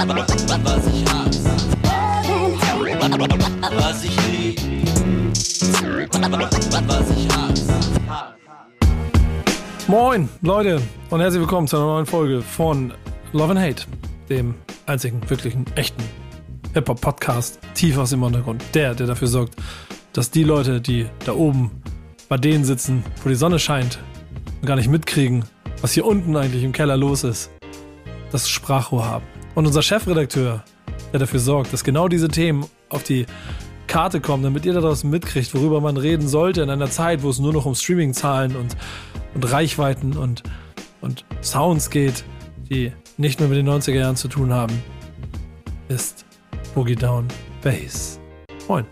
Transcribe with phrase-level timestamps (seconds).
[0.00, 1.50] Was ich hasse.
[3.76, 4.58] Was ich lieb.
[6.86, 7.74] Was ich hasse.
[9.88, 12.94] Moin, Leute, und herzlich willkommen zu einer neuen Folge von
[13.34, 13.84] Love and Hate,
[14.30, 14.54] dem
[14.86, 16.02] einzigen, wirklichen, echten
[16.72, 18.64] Hip-Hop-Podcast, tief aus dem Untergrund.
[18.72, 19.56] Der, der dafür sorgt,
[20.14, 21.82] dass die Leute, die da oben
[22.30, 23.98] bei denen sitzen, wo die Sonne scheint
[24.62, 25.44] und gar nicht mitkriegen,
[25.82, 27.50] was hier unten eigentlich im Keller los ist,
[28.32, 29.39] das Sprachrohr haben.
[29.60, 30.64] Und unser Chefredakteur,
[31.12, 33.26] der dafür sorgt, dass genau diese Themen auf die
[33.88, 37.38] Karte kommen, damit ihr daraus mitkriegt, worüber man reden sollte in einer Zeit, wo es
[37.38, 38.74] nur noch um Streaming-Zahlen und,
[39.34, 40.44] und Reichweiten und,
[41.02, 42.24] und Sounds geht,
[42.70, 44.82] die nicht mehr mit den 90er Jahren zu tun haben,
[45.88, 46.24] ist
[46.74, 47.28] Boogie Down
[47.62, 48.18] Bass.
[48.66, 48.86] Moin.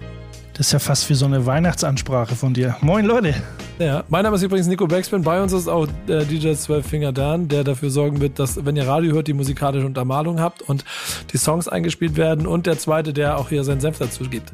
[0.52, 2.77] Das ist ja fast wie so eine Weihnachtsansprache von dir.
[2.82, 3.34] Moin Leute.
[3.78, 5.23] Ja, mein Name ist übrigens Nico Backspin.
[5.23, 8.74] Bei uns ist auch äh, DJ 12 Finger Dan, der dafür sorgen wird, dass, wenn
[8.74, 10.84] ihr Radio hört, die musikalische Untermalung habt und
[11.33, 12.48] die Songs eingespielt werden.
[12.48, 14.53] Und der zweite, der auch hier seinen Senf dazu gibt.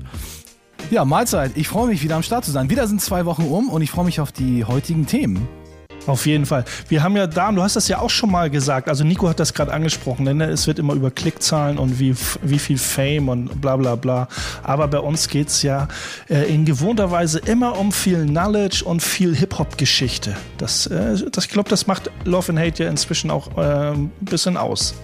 [0.90, 1.52] Ja, Mahlzeit.
[1.54, 2.68] Ich freue mich, wieder am Start zu sein.
[2.68, 5.48] Wieder sind zwei Wochen um und ich freue mich auf die heutigen Themen.
[6.06, 6.64] Auf jeden Fall.
[6.88, 9.40] Wir haben ja da, du hast das ja auch schon mal gesagt, also Nico hat
[9.40, 13.60] das gerade angesprochen, denn es wird immer über Klickzahlen und wie, wie viel Fame und
[13.60, 14.28] bla bla bla.
[14.62, 15.88] Aber bei uns geht es ja
[16.28, 20.36] äh, in gewohnter Weise immer um viel Knowledge und viel Hip-Hop-Geschichte.
[20.58, 24.12] Das, äh, das, ich glaube, das macht Love and Hate ja inzwischen auch äh, ein
[24.20, 24.94] bisschen aus.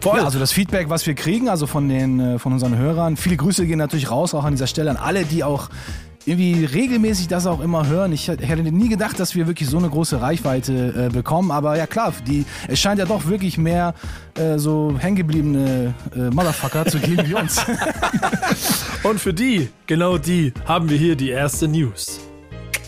[0.00, 0.16] Voll.
[0.16, 3.36] Ja, also das Feedback, was wir kriegen, also von den äh, von unseren Hörern, viele
[3.36, 5.68] Grüße gehen natürlich raus, auch an dieser Stelle an alle, die auch
[6.30, 8.12] irgendwie regelmäßig das auch immer hören.
[8.12, 11.50] Ich hätte nie gedacht, dass wir wirklich so eine große Reichweite äh, bekommen.
[11.50, 13.94] Aber ja klar, die, es scheint ja doch wirklich mehr
[14.38, 17.60] äh, so hängengebliebene äh, Motherfucker zu geben wie uns.
[19.02, 22.20] Und für die, genau die, haben wir hier die erste News.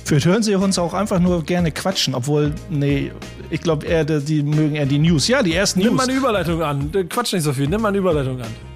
[0.05, 3.11] Vielleicht hören sie uns auch einfach nur gerne quatschen, obwohl, nee,
[3.51, 5.27] ich glaube eher, die mögen eher die News.
[5.27, 5.97] Ja, die ersten Nimm News.
[5.97, 6.93] mal eine Überleitung an.
[7.09, 8.72] Quatsch nicht so viel, nimm mal eine Überleitung an.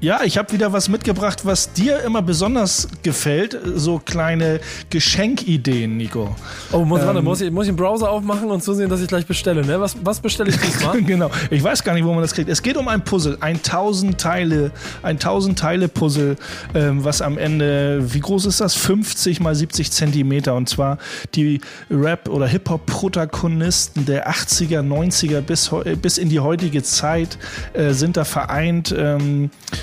[0.00, 3.58] Ja, ich habe wieder was mitgebracht, was dir immer besonders gefällt.
[3.74, 6.36] So kleine Geschenkideen, Nico.
[6.70, 9.08] Oh, muss, ähm, warte, muss ich, muss ich den Browser aufmachen und zusehen, dass ich
[9.08, 9.80] gleich bestelle, ne?
[9.80, 11.02] Was, was bestelle ich diesmal?
[11.02, 11.32] genau.
[11.50, 12.48] Ich weiß gar nicht, wo man das kriegt.
[12.48, 14.70] Es geht um ein Puzzle, ein 1000 Teile,
[15.02, 16.36] ein 1000 Teile Puzzle,
[16.76, 18.76] ähm, was am Ende, wie groß ist das?
[18.76, 20.54] 50 mal 70 Zentimeter.
[20.54, 20.98] Und zwar
[21.34, 27.36] die Rap- oder Hip-Hop-Protagonisten der 80er, 90er bis, bis in die heutige Zeit
[27.72, 28.94] äh, sind da vereint.
[28.96, 29.50] Ähm,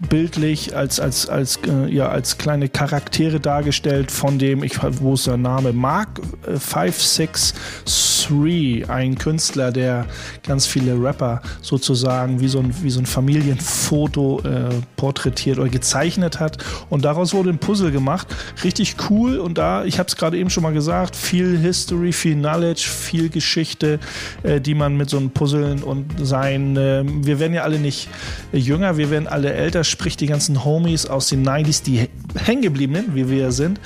[0.00, 5.26] bildlich als, als, als, äh, ja, als kleine Charaktere dargestellt von dem, ich, wo ist
[5.26, 5.72] der Name?
[5.72, 7.54] Mark 563,
[8.30, 10.06] äh, ein Künstler, der
[10.46, 16.40] ganz viele Rapper sozusagen wie so ein, wie so ein Familienfoto äh, porträtiert oder gezeichnet
[16.40, 16.58] hat.
[16.90, 18.28] Und daraus wurde ein Puzzle gemacht.
[18.62, 19.38] Richtig cool.
[19.38, 23.28] Und da, ich habe es gerade eben schon mal gesagt, viel History, viel Knowledge, viel
[23.28, 23.98] Geschichte,
[24.42, 28.08] äh, die man mit so einem Puzzeln und sein, äh, wir werden ja alle nicht
[28.52, 33.14] jünger, wir werden alle älter, sprich die ganzen Homies aus den 90s, die hängen gebliebenen,
[33.14, 33.78] wie wir sind,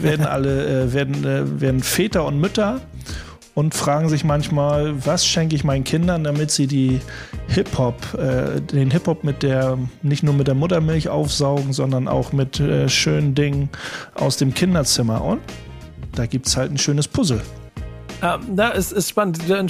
[0.00, 2.80] werden alle, äh, werden, äh, werden Väter und Mütter
[3.54, 7.00] und fragen sich manchmal, was schenke ich meinen Kindern, damit sie die
[7.48, 12.58] Hip-Hop, äh, den Hip-Hop mit der, nicht nur mit der Muttermilch aufsaugen, sondern auch mit
[12.58, 13.68] äh, schönen Dingen
[14.14, 15.22] aus dem Kinderzimmer.
[15.22, 15.42] Und
[16.14, 17.42] da gibt es halt ein schönes Puzzle.
[18.22, 19.48] Ja, da ist, ist spannend.
[19.48, 19.64] Der,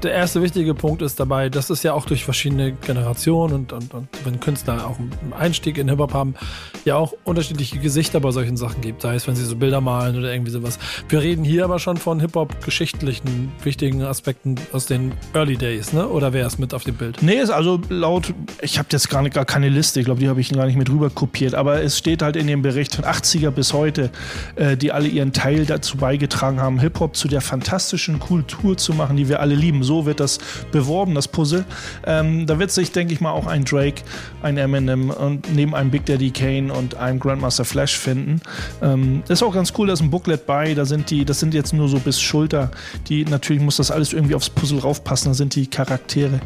[0.00, 3.92] der, erste wichtige Punkt ist dabei, dass es ja auch durch verschiedene Generationen und, und,
[3.92, 6.36] und wenn Künstler auch einen Einstieg in Hip-Hop haben,
[6.84, 9.02] ja auch unterschiedliche Gesichter bei solchen Sachen gibt.
[9.02, 10.78] Sei es, wenn sie so Bilder malen oder irgendwie sowas.
[11.08, 16.06] Wir reden hier aber schon von Hip-Hop-geschichtlichen, wichtigen Aspekten aus den Early Days, ne?
[16.06, 17.24] Oder wer ist mit auf dem Bild?
[17.24, 18.32] Nee, ist also laut,
[18.62, 20.78] ich habe jetzt gar, nicht, gar keine Liste, ich glaube, die habe ich gar nicht
[20.78, 24.10] mit rüber kopiert, aber es steht halt in dem Bericht von 80er bis heute,
[24.54, 28.92] äh, die alle ihren Teil dazu beigetragen haben, Hip-Hop zu der Fantasie fantastischen Kultur zu
[28.92, 29.82] machen, die wir alle lieben.
[29.82, 30.38] So wird das
[30.70, 31.64] beworben, das Puzzle.
[32.06, 34.02] Ähm, da wird sich, denke ich mal, auch ein Drake,
[34.42, 38.42] ein Eminem und neben einem Big Daddy Kane und einem Grandmaster Flash finden.
[38.82, 40.74] Ähm, ist auch ganz cool, da ist ein Booklet bei.
[40.74, 42.70] Da sind die, das sind jetzt nur so bis Schulter.
[43.08, 45.30] Die natürlich muss das alles irgendwie aufs Puzzle raufpassen.
[45.30, 46.40] Da sind die Charaktere,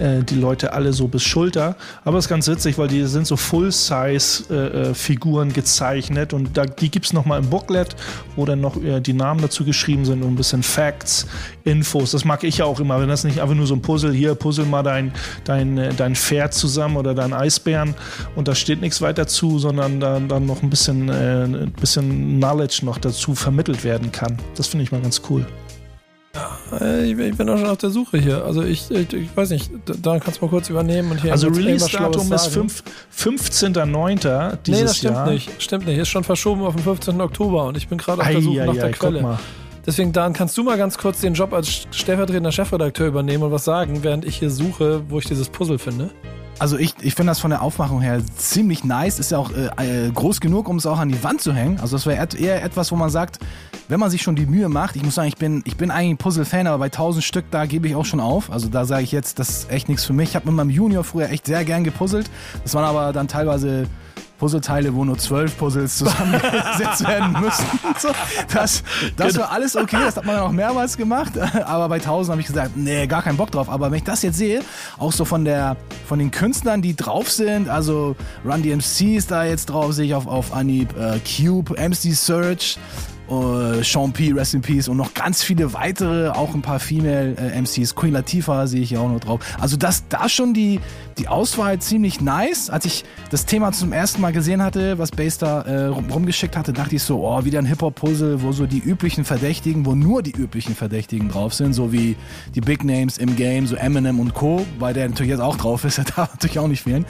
[0.00, 1.76] äh, die Leute alle so bis Schulter.
[2.04, 6.66] Aber es ist ganz witzig, weil die sind so Full-Size-Figuren äh, äh gezeichnet und da,
[6.66, 7.94] die gibt es nochmal im Booklet,
[8.34, 11.26] wo dann noch äh, die Namen dazu geschrieben sind und ein bisschen Facts,
[11.64, 12.10] Infos.
[12.10, 14.34] Das mag ich ja auch immer, wenn das nicht einfach nur so ein Puzzle, hier
[14.34, 15.12] puzzle mal dein,
[15.44, 17.94] dein, dein Pferd zusammen oder dein Eisbären
[18.34, 22.38] und da steht nichts weiter zu, sondern dann, dann noch ein bisschen, äh, ein bisschen
[22.38, 24.36] Knowledge noch dazu vermittelt werden kann.
[24.56, 25.46] Das finde ich mal ganz cool.
[26.80, 28.44] Äh, ich bin auch schon auf der Suche hier.
[28.44, 31.32] Also ich, ich, ich weiß nicht, da kannst du mal kurz übernehmen und hier.
[31.32, 32.56] Also Release-Datum ist
[33.16, 34.58] 15.09.
[34.66, 35.30] dieses Nee, das stimmt Jahr.
[35.30, 35.62] nicht.
[35.62, 35.98] Stimmt nicht.
[35.98, 37.20] Ist schon verschoben auf den 15.
[37.20, 39.38] Oktober und ich bin gerade auf der Suche Ei, nach ei, der ei, Quelle.
[39.86, 43.64] Deswegen, Dan, kannst du mal ganz kurz den Job als stellvertretender Chefredakteur übernehmen und was
[43.64, 46.10] sagen, während ich hier suche, wo ich dieses Puzzle finde?
[46.58, 49.18] Also ich, ich finde das von der Aufmachung her ziemlich nice.
[49.18, 51.80] Ist ja auch äh, äh, groß genug, um es auch an die Wand zu hängen.
[51.80, 53.40] Also das wäre eher etwas, wo man sagt,
[53.88, 56.10] wenn man sich schon die Mühe macht, ich muss sagen, ich bin, ich bin eigentlich
[56.10, 58.50] ein Puzzle-Fan, aber bei 1000 Stück, da gebe ich auch schon auf.
[58.50, 60.30] Also da sage ich jetzt, das ist echt nichts für mich.
[60.30, 62.30] Ich habe mit meinem Junior früher echt sehr gern gepuzzelt.
[62.62, 63.86] Das waren aber dann teilweise
[64.44, 67.64] Puzzleteile, wo nur zwölf Puzzles zusammengesetzt werden müssen.
[67.96, 68.08] So,
[68.52, 68.82] das
[69.16, 71.32] das war alles okay, das hat man auch mehrmals gemacht.
[71.64, 73.70] Aber bei 1000 habe ich gesagt, nee, gar keinen Bock drauf.
[73.70, 74.60] Aber wenn ich das jetzt sehe,
[74.98, 75.76] auch so von, der,
[76.06, 80.14] von den Künstlern, die drauf sind, also Run DMC ist da jetzt drauf, sehe ich
[80.14, 82.76] auf, auf Anhieb, äh, Cube, MC Search,
[83.30, 87.34] äh, Sean P, Rest in Peace und noch ganz viele weitere, auch ein paar Female
[87.36, 87.94] äh, MCs.
[87.94, 89.40] Queen Latifah sehe ich hier auch noch drauf.
[89.60, 90.80] Also das da schon die,
[91.18, 92.70] die Auswahl ziemlich nice.
[92.70, 96.56] Als ich das Thema zum ersten Mal gesehen hatte, was Bass da äh, rum, rumgeschickt
[96.56, 100.22] hatte, dachte ich so, oh, wieder ein Hip-Hop-Puzzle, wo so die üblichen Verdächtigen, wo nur
[100.22, 102.16] die üblichen Verdächtigen drauf sind, so wie
[102.54, 105.84] die Big Names im Game, so Eminem und Co., weil der natürlich jetzt auch drauf
[105.84, 107.06] ist, der darf natürlich auch nicht fehlen.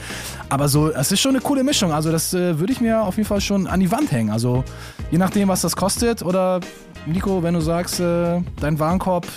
[0.49, 1.91] Aber so, es ist schon eine coole Mischung.
[1.91, 4.29] Also das äh, würde ich mir auf jeden Fall schon an die Wand hängen.
[4.29, 4.63] Also
[5.11, 6.59] je nachdem, was das kostet oder
[7.05, 9.27] Nico, wenn du sagst, äh, dein Warenkorb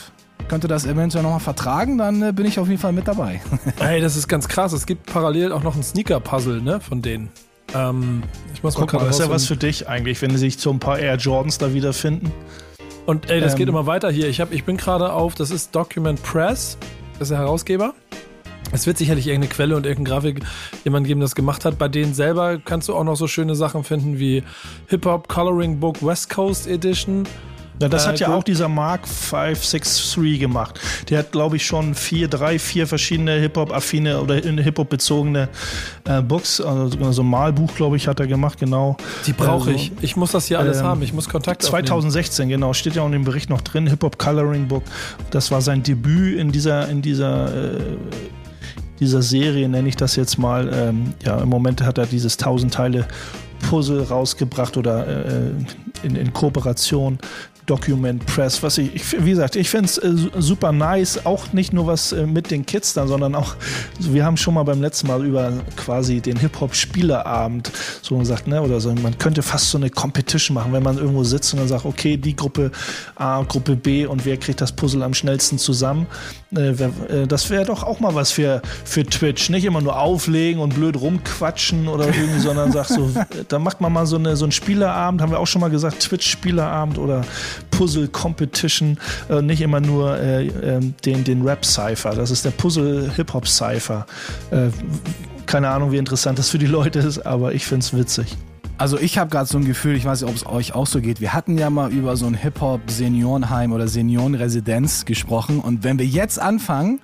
[0.48, 3.40] könnte das eventuell nochmal vertragen, dann äh, bin ich auf jeden Fall mit dabei.
[3.80, 4.72] Ey, das ist ganz krass.
[4.72, 7.28] Es gibt parallel auch noch ein Sneaker-Puzzle, ne, von denen.
[7.74, 8.22] Ähm,
[8.54, 10.78] ich muss Guck mal, das ist ja was für dich eigentlich, wenn sich so ein
[10.78, 12.32] paar Air Jordans da wiederfinden.
[13.04, 13.58] Und ey, das Ähm.
[13.58, 14.28] geht immer weiter hier.
[14.28, 16.78] Ich, hab, ich bin gerade auf, das ist Document Press,
[17.14, 17.94] das ist der Herausgeber.
[18.70, 20.40] Es wird sicherlich irgendeine Quelle und irgendeine Grafik
[20.84, 21.78] jemand geben, das gemacht hat.
[21.78, 24.42] Bei denen selber kannst du auch noch so schöne Sachen finden wie
[24.88, 27.24] Hip-Hop Coloring Book West Coast Edition.
[27.80, 30.80] Ja, das Äh, hat ja auch dieser Mark 563 gemacht.
[31.08, 35.48] Der hat, glaube ich, schon vier, drei, vier verschiedene Hip-Hop-affine oder Hip-Hop-bezogene
[36.04, 38.96] äh, Books, also so ein Malbuch, glaube ich, hat er gemacht, genau.
[39.26, 39.92] Die brauche Äh, ich.
[40.00, 41.02] Ich muss das hier alles ähm, haben.
[41.02, 41.84] Ich muss Kontakt aufnehmen.
[41.88, 44.82] 2016, genau, steht ja auch in dem Bericht noch drin, Hip-Hop Coloring Book.
[45.30, 47.80] Das war sein Debüt in dieser, in dieser, äh,
[49.00, 50.68] dieser Serie, nenne ich das jetzt mal.
[50.72, 53.06] Ähm, ja, im Moment hat er dieses 1000 Teile
[53.70, 55.50] Puzzle rausgebracht oder äh,
[56.02, 57.18] in, in Kooperation.
[57.68, 61.52] Document Press, was ich, ich wie gesagt, ich finde es äh, su- super nice, auch
[61.52, 63.54] nicht nur was äh, mit den Kids dann, sondern auch,
[64.00, 67.70] wir haben schon mal beim letzten Mal über quasi den Hip-Hop-Spieleabend
[68.02, 71.24] so gesagt, ne, oder so, man könnte fast so eine Competition machen, wenn man irgendwo
[71.24, 72.70] sitzt und dann sagt, okay, die Gruppe
[73.16, 76.06] A, Gruppe B und wer kriegt das Puzzle am schnellsten zusammen,
[76.50, 80.98] das wäre doch auch mal was für, für Twitch, nicht immer nur auflegen und blöd
[80.98, 83.10] rumquatschen oder irgendwie, sondern sagt so,
[83.48, 86.00] da macht man mal so, eine, so einen Spieleabend, haben wir auch schon mal gesagt,
[86.00, 87.22] Twitch-Spieleabend oder
[87.70, 88.98] Puzzle-Competition,
[89.28, 94.06] äh, nicht immer nur äh, ähm, den, den Rap-Cypher, das ist der Puzzle-Hip-Hop-Cypher.
[94.50, 94.68] Äh,
[95.44, 98.36] keine Ahnung, wie interessant das für die Leute ist, aber ich finde es witzig.
[98.78, 101.00] Also ich habe gerade so ein Gefühl, ich weiß nicht, ob es euch auch so
[101.00, 101.20] geht.
[101.20, 105.58] Wir hatten ja mal über so ein Hip-Hop-Seniorenheim oder Seniorenresidenz gesprochen.
[105.58, 107.00] Und wenn wir jetzt anfangen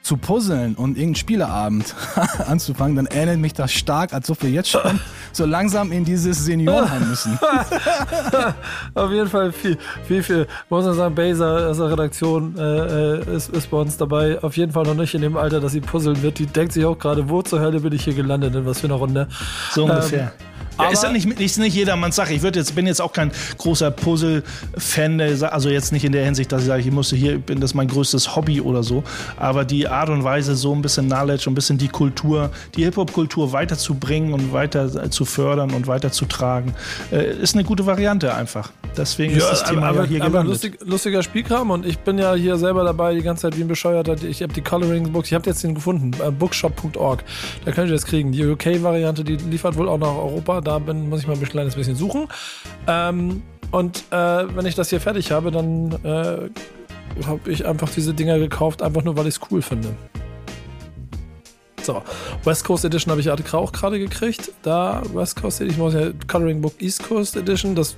[0.00, 1.92] zu puzzeln und irgendeinen Spieleabend
[2.46, 5.00] anzufangen, dann erinnert mich das stark, als ob wir jetzt schon
[5.32, 7.36] so langsam in dieses Seniorenheim müssen.
[8.94, 9.76] Auf jeden Fall viel,
[10.06, 10.46] viel, viel.
[10.70, 14.40] Muss man sagen, Baser aus der Redaktion äh, äh, ist, ist bei uns dabei.
[14.40, 16.38] Auf jeden Fall noch nicht in dem Alter, dass sie puzzeln wird.
[16.38, 18.54] Die denkt sich auch gerade, wo zur Hölle bin ich hier gelandet?
[18.54, 19.26] In was für eine Runde?
[19.72, 20.32] So ungefähr.
[20.78, 22.34] Ja, ist ja aber- nicht, ist nicht jedermanns Sache.
[22.34, 26.62] Ich jetzt, bin jetzt auch kein großer Puzzle-Fan, also jetzt nicht in der Hinsicht, dass
[26.62, 29.02] ich sage, ich musste hier, bin das mein größtes Hobby oder so.
[29.36, 32.84] Aber die Art und Weise, so ein bisschen Knowledge und ein bisschen die Kultur, die
[32.84, 36.74] Hip-Hop-Kultur weiterzubringen und weiter zu fördern und weiterzutragen,
[37.12, 38.70] äh, ist eine gute Variante einfach.
[38.96, 42.34] Deswegen ist das Thema aber, ja hier aber lustig, lustiger Spielkram und ich bin ja
[42.34, 44.16] hier selber dabei die ganze Zeit wie ein Bescheuerter.
[44.22, 47.22] Ich habe die Coloring Books, ich habe jetzt den gefunden, äh, bookshop.org.
[47.64, 48.32] Da könnt ihr das kriegen.
[48.32, 50.60] Die UK-Variante, die liefert wohl auch nach Europa.
[50.68, 52.28] Da bin, muss ich mal ein kleines bisschen suchen.
[52.86, 54.14] Ähm, und äh,
[54.54, 59.02] wenn ich das hier fertig habe, dann äh, habe ich einfach diese Dinger gekauft, einfach
[59.02, 59.88] nur, weil ich es cool finde.
[61.80, 62.02] So,
[62.44, 64.52] West Coast Edition habe ich auch gerade gekriegt.
[64.60, 67.96] Da, West Coast Edition, ich muss ja Coloring Book East Coast Edition, das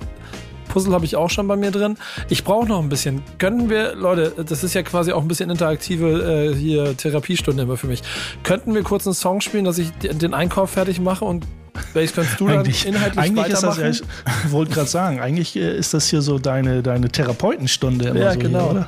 [0.69, 1.97] Puzzle habe ich auch schon bei mir drin.
[2.29, 3.21] Ich brauche noch ein bisschen.
[3.37, 7.75] Könnten wir, Leute, das ist ja quasi auch ein bisschen interaktive äh, hier Therapiestunde immer
[7.75, 8.01] für mich.
[8.43, 11.45] Könnten wir kurz einen Song spielen, dass ich den Einkauf fertig mache und
[11.93, 14.07] Base kannst du dann Eigentlich, inhaltlich eigentlich ist das, weitermachen?
[14.45, 18.33] ich wollte gerade sagen, eigentlich äh, ist das hier so deine, deine Therapeutenstunde immer Ja,
[18.33, 18.61] so genau.
[18.61, 18.87] Hier, oder?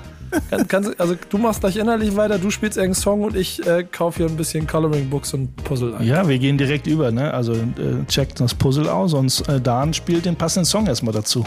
[0.67, 4.17] Kann, also du machst gleich inhaltlich weiter, du spielst irgendeinen Song und ich äh, kaufe
[4.17, 6.07] hier ein bisschen Coloring Books und Puzzle ein.
[6.07, 7.31] Ja, wir gehen direkt über, ne?
[7.31, 11.45] Also äh, checkt das Puzzle aus und äh, Dan spielt den passenden Song erstmal dazu.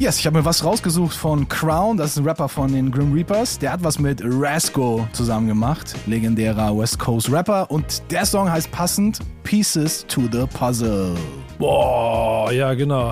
[0.00, 3.12] Yes, ich habe mir was rausgesucht von Crown, das ist ein Rapper von den Grim
[3.12, 3.58] Reapers.
[3.58, 7.70] Der hat was mit Rasco zusammen gemacht, legendärer West Coast Rapper.
[7.70, 11.14] Und der Song heißt passend Pieces to the Puzzle.
[11.58, 13.10] Boah, ja, genau.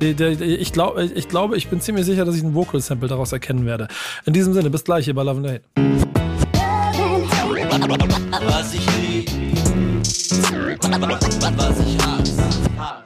[0.00, 3.32] Der- der- Ich, glaub, ich glaube, ich bin ziemlich sicher, dass ich ein Vocal-Sample daraus
[3.32, 3.86] erkennen werde.
[4.24, 5.62] In diesem Sinne, bis gleich hier bei Love and Hate.
[8.46, 9.30] Was ich lieb,
[10.80, 11.20] Was,
[11.58, 13.03] was ich hasse.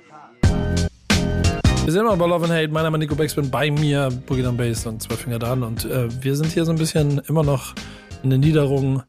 [1.88, 2.68] Wir sind immer bei Love and Hate.
[2.68, 5.62] Mein Name ist Nico Beckspin, bei mir Boogie Down Bass und Zwei Finger Dan.
[5.62, 7.72] Und äh, wir sind hier so ein bisschen immer noch
[8.22, 9.02] in der Niederung.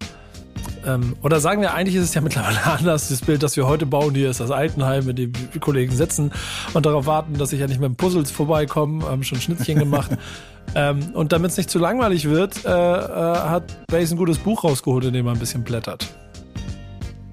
[0.87, 3.09] Ähm, oder sagen wir, eigentlich ist es ja mittlerweile anders.
[3.09, 6.31] Das Bild, das wir heute bauen, hier ist das Altenheim, in dem die Kollegen sitzen
[6.73, 9.03] und darauf warten, dass ich ja nicht mit dem Puzzles vorbeikommen.
[9.03, 10.11] Haben schon Schnittchen gemacht.
[10.73, 14.63] ähm, und damit es nicht zu langweilig wird, äh, äh, hat Bass ein gutes Buch
[14.63, 16.07] rausgeholt, in dem er ein bisschen blättert.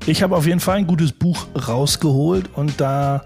[0.06, 3.22] Ich habe auf jeden Fall ein gutes Buch rausgeholt und da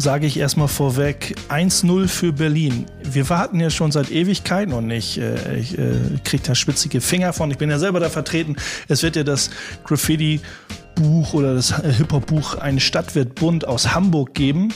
[0.00, 2.86] sage ich erstmal vorweg 1-0 für Berlin.
[3.02, 7.32] Wir warten ja schon seit Ewigkeiten und ich, äh, ich äh, kriege da spitzige Finger
[7.32, 7.50] von.
[7.50, 8.54] Ich bin ja selber da vertreten.
[8.86, 9.50] Es wird ja das
[9.82, 14.72] Graffiti-Buch oder das Hip-Hop-Buch Eine Stadt wird bunt aus Hamburg geben.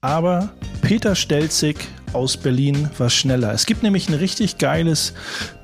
[0.00, 1.76] Aber Peter Stelzig
[2.12, 3.52] aus Berlin war schneller.
[3.52, 5.14] Es gibt nämlich ein richtig geiles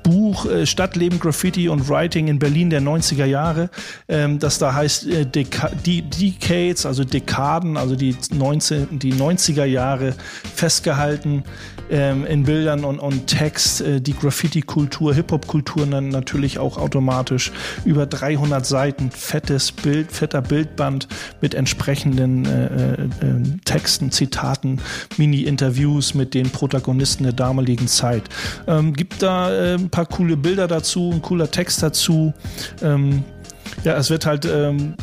[0.09, 3.69] Buch äh, Stadtleben, Graffiti und Writing in Berlin der 90er Jahre,
[4.07, 10.15] ähm, das da heißt äh, Decades, also Dekaden, also die, 19, die 90er Jahre
[10.55, 11.43] festgehalten
[11.89, 17.51] ähm, in Bildern und, und Text, äh, die Graffiti-Kultur, Hip-Hop-Kultur dann natürlich auch automatisch
[17.85, 21.07] über 300 Seiten, fettes Bild, fetter Bildband
[21.41, 23.09] mit entsprechenden äh, äh, äh,
[23.65, 24.81] Texten, Zitaten,
[25.17, 28.23] Mini-Interviews mit den Protagonisten der damaligen Zeit.
[28.67, 32.33] Ähm, gibt da ein paar coole Bilder dazu, ein cooler Text dazu.
[32.81, 33.23] Ähm,
[33.83, 34.95] ja, es wird halt ähm,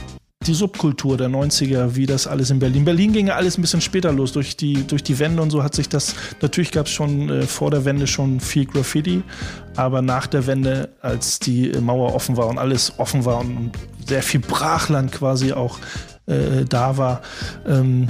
[0.47, 2.85] die Subkultur der 90er, wie das alles in Berlin.
[2.85, 4.33] Berlin ging ja alles ein bisschen später los.
[4.33, 7.43] Durch die, durch die Wende und so hat sich das, natürlich gab es schon äh,
[7.43, 9.23] vor der Wende schon viel Graffiti,
[9.75, 13.73] aber nach der Wende, als die Mauer offen war und alles offen war und
[14.07, 15.79] sehr viel Brachland quasi auch
[16.27, 17.23] äh, da war,
[17.67, 18.09] ähm,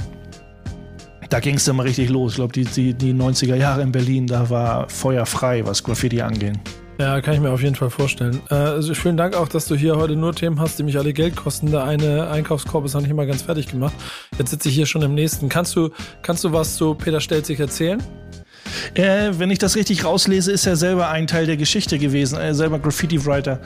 [1.29, 2.33] da ging es dann mal richtig los.
[2.33, 6.21] Ich glaube, die, die, die 90er Jahre in Berlin, da war Feuer frei, was Graffiti
[6.21, 6.59] anging.
[6.99, 8.41] Ja, kann ich mir auf jeden Fall vorstellen.
[8.49, 11.13] Äh, also vielen Dank auch, dass du hier heute nur Themen hast, die mich alle
[11.13, 11.69] Geld kosten.
[11.69, 13.93] Der eine Einkaufskorb ist noch nicht mal ganz fertig gemacht.
[14.39, 15.47] Jetzt sitze ich hier schon im nächsten.
[15.47, 15.91] Kannst du,
[16.23, 18.01] kannst du was zu Peter Stelzig erzählen?
[18.95, 22.39] Äh, wenn ich das richtig rauslese, ist er selber ein Teil der Geschichte gewesen.
[22.39, 23.59] Er selber Graffiti-Writer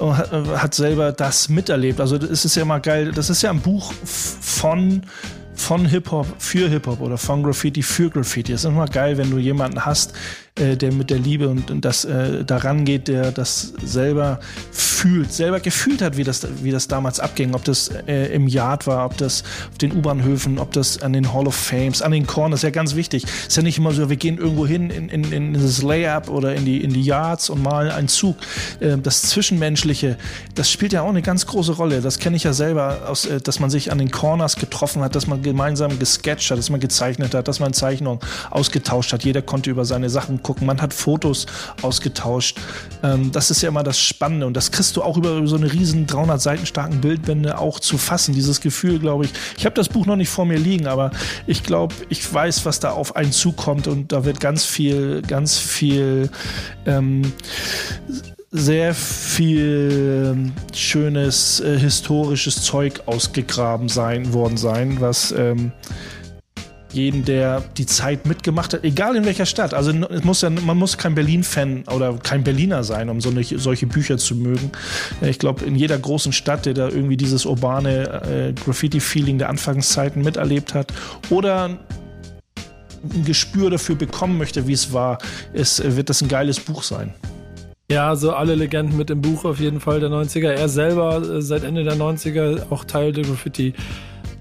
[0.00, 2.00] hat, hat selber das miterlebt.
[2.00, 3.12] Also es ist ja immer geil.
[3.12, 5.02] Das ist ja ein Buch von
[5.58, 8.52] von Hip-Hop für Hip-Hop oder von Graffiti für Graffiti.
[8.52, 10.14] Es ist immer geil, wenn du jemanden hast,
[10.58, 15.32] äh, der mit der Liebe und, und das äh, daran geht, der das selber fühlt,
[15.32, 17.54] selber gefühlt hat, wie das, wie das damals abging.
[17.54, 21.32] Ob das äh, im Yard war, ob das auf den U-Bahnhöfen, ob das an den
[21.32, 23.24] Hall of Fames, an den Corners, ja ganz wichtig.
[23.46, 26.54] Ist ja nicht immer so, wir gehen irgendwo hin in, in, in das Layup oder
[26.54, 28.36] in die, in die Yards und malen einen Zug.
[28.80, 30.16] Äh, das Zwischenmenschliche,
[30.54, 32.00] das spielt ja auch eine ganz große Rolle.
[32.00, 35.14] Das kenne ich ja selber, aus, äh, dass man sich an den Corners getroffen hat,
[35.14, 39.24] dass man gemeinsam gesketcht hat, dass man gezeichnet hat, dass man Zeichnungen ausgetauscht hat.
[39.24, 40.66] Jeder konnte über seine Sachen gucken.
[40.66, 41.46] Man hat Fotos
[41.82, 42.58] ausgetauscht.
[43.02, 45.70] Ähm, das ist ja immer das Spannende und das kriegst du auch über, so eine
[45.70, 48.34] riesen 300 Seiten starken Bildbände auch zu fassen.
[48.34, 49.32] Dieses Gefühl, glaube ich.
[49.58, 51.10] Ich habe das Buch noch nicht vor mir liegen, aber
[51.46, 55.58] ich glaube, ich weiß, was da auf einen zukommt und da wird ganz viel, ganz
[55.58, 56.30] viel
[56.86, 57.30] ähm,
[58.50, 65.72] sehr viel ähm, schönes äh, historisches Zeug ausgegraben sein worden sein, was ähm,
[66.92, 69.74] jeden, der die Zeit mitgemacht hat, egal in welcher Stadt.
[69.74, 73.44] Also es muss ja, man muss kein Berlin-Fan oder kein Berliner sein, um so eine,
[73.44, 74.72] solche Bücher zu mögen.
[75.20, 80.22] Ich glaube, in jeder großen Stadt, der da irgendwie dieses urbane äh, Graffiti-Feeling der Anfangszeiten
[80.22, 80.92] miterlebt hat
[81.30, 81.78] oder
[83.04, 85.18] ein Gespür dafür bekommen möchte, wie es war,
[85.52, 87.14] ist, wird das ein geiles Buch sein.
[87.90, 90.50] Ja, so alle Legenden mit dem Buch auf jeden Fall der 90er.
[90.50, 93.72] Er selber äh, seit Ende der 90er auch Teil der Graffiti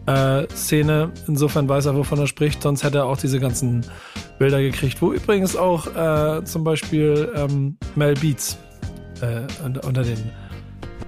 [0.08, 1.12] äh, Szene.
[1.28, 2.64] Insofern weiß er, wovon er spricht.
[2.64, 3.86] Sonst hätte er auch diese ganzen
[4.40, 5.02] Bilder gekriegt.
[5.02, 8.58] Wo übrigens auch äh, zum Beispiel ähm, Mel Beats
[9.22, 9.42] äh,
[9.86, 10.18] unter den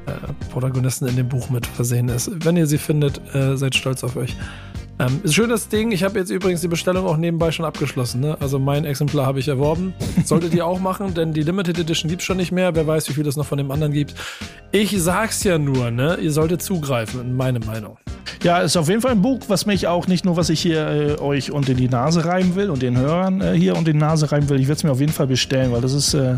[0.06, 0.12] äh,
[0.51, 2.32] Protagonisten in dem Buch mit versehen ist.
[2.46, 4.36] Wenn ihr sie findet, äh, seid stolz auf euch.
[5.01, 5.94] Ähm, ist ein schönes Ding.
[5.94, 8.20] Ich habe jetzt übrigens die Bestellung auch nebenbei schon abgeschlossen.
[8.20, 8.36] Ne?
[8.41, 9.94] Also mein Exemplar habe ich erworben.
[10.25, 12.75] Solltet ihr auch machen, denn die Limited Edition gibt es schon nicht mehr.
[12.75, 14.13] Wer weiß, wie viel es noch von dem anderen gibt.
[14.74, 16.18] Ich sag's ja nur, ne?
[16.22, 17.98] Ihr solltet zugreifen, meine Meinung.
[18.43, 20.88] Ja, ist auf jeden Fall ein Buch, was mich auch nicht nur, was ich hier
[20.88, 24.31] äh, euch unter die Nase reiben will und den Hörern äh, hier unter die Nase
[24.31, 24.59] reiben will.
[24.59, 26.38] Ich werde es mir auf jeden Fall bestellen, weil das ist äh,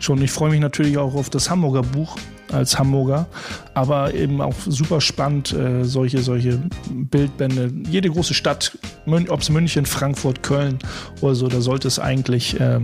[0.00, 2.16] schon, ich freue mich natürlich auch auf das Hamburger Buch
[2.52, 3.26] als Hamburger,
[3.74, 6.58] aber eben auch super spannend, äh, solche, solche
[6.90, 7.70] Bildbände.
[7.90, 8.76] Jede große Stadt,
[9.06, 10.78] ob es München, Frankfurt, Köln
[11.20, 12.82] oder so, da sollte es eigentlich, ähm,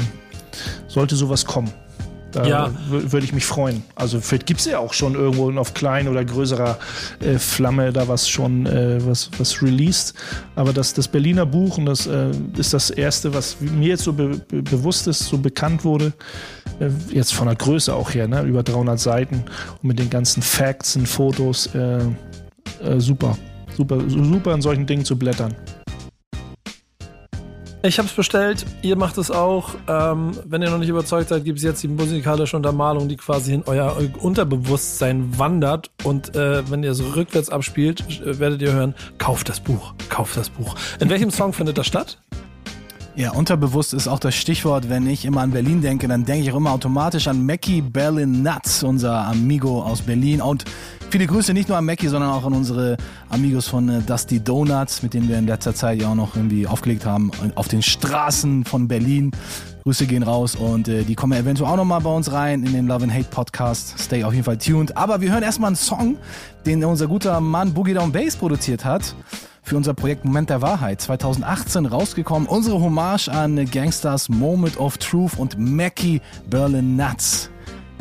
[0.86, 1.72] sollte sowas kommen.
[2.34, 2.70] Da Ja.
[2.88, 3.82] würde ich mich freuen.
[3.94, 6.78] Also vielleicht gibt es ja auch schon irgendwo auf klein oder größerer
[7.20, 10.14] äh, Flamme da was schon äh, was, was released.
[10.56, 14.12] Aber das, das Berliner Buch, und das äh, ist das erste, was mir jetzt so
[14.12, 16.12] be be bewusst ist, so bekannt wurde,
[16.80, 18.42] äh, jetzt von der Größe auch her, ne?
[18.42, 19.44] über 300 Seiten
[19.82, 21.68] und mit den ganzen Facts und Fotos.
[21.74, 21.98] Äh,
[22.82, 23.38] äh, super.
[23.76, 25.54] Super, super in solchen Dingen zu blättern.
[27.86, 29.74] Ich habe es bestellt, ihr macht es auch.
[29.88, 33.52] Ähm, wenn ihr noch nicht überzeugt seid, gibt es jetzt die musikalische Untermalung, die quasi
[33.52, 35.90] in euer Unterbewusstsein wandert.
[36.02, 40.34] Und äh, wenn ihr es rückwärts abspielt, äh, werdet ihr hören, kauft das Buch, kauft
[40.38, 40.76] das Buch.
[40.98, 42.16] In welchem Song findet das statt?
[43.16, 44.88] Ja, unterbewusst ist auch das Stichwort.
[44.88, 48.42] Wenn ich immer an Berlin denke, dann denke ich auch immer automatisch an Mackie Berlin
[48.42, 50.42] Nuts, unser Amigo aus Berlin.
[50.42, 50.64] Und
[51.10, 52.96] viele Grüße nicht nur an Mackie, sondern auch an unsere
[53.28, 56.66] Amigos von äh, Dusty Donuts, mit denen wir in letzter Zeit ja auch noch irgendwie
[56.66, 59.30] aufgelegt haben, auf den Straßen von Berlin.
[59.84, 62.88] Grüße gehen raus und äh, die kommen eventuell auch nochmal bei uns rein in den
[62.88, 63.94] Love and Hate Podcast.
[63.96, 64.96] Stay auf jeden Fall tuned.
[64.96, 66.16] Aber wir hören erstmal einen Song,
[66.66, 69.14] den unser guter Mann Boogie Down Bass produziert hat
[69.64, 72.48] für unser Projekt Moment der Wahrheit 2018 rausgekommen.
[72.48, 77.50] Unsere Hommage an Gangsters Moment of Truth und Mackie Berlin Nuts.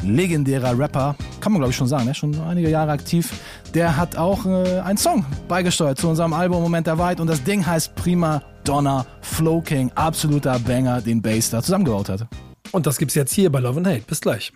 [0.04, 2.14] Legendärer Rapper, kann man glaube ich schon sagen, ne?
[2.14, 3.32] schon einige Jahre aktiv.
[3.74, 7.42] Der hat auch äh, einen Song beigesteuert zu unserem Album Moment der Wahrheit und das
[7.44, 9.92] Ding heißt Prima Donna Flow King.
[9.96, 12.28] Absoluter Banger, den Bass da zusammengebaut hat.
[12.72, 14.04] Und das gibt's jetzt hier bei Love and Hate.
[14.08, 14.52] Bis gleich.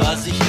[0.00, 0.39] Was ich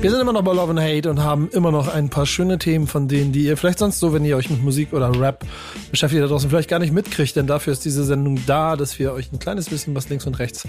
[0.00, 2.58] Wir sind immer noch bei Love and Hate und haben immer noch ein paar schöne
[2.58, 5.44] Themen von denen, die ihr vielleicht sonst so, wenn ihr euch mit Musik oder Rap
[5.92, 9.12] beschäftigt da draußen, vielleicht gar nicht mitkriegt, denn dafür ist diese Sendung da, dass wir
[9.12, 10.66] euch ein kleines bisschen was links und rechts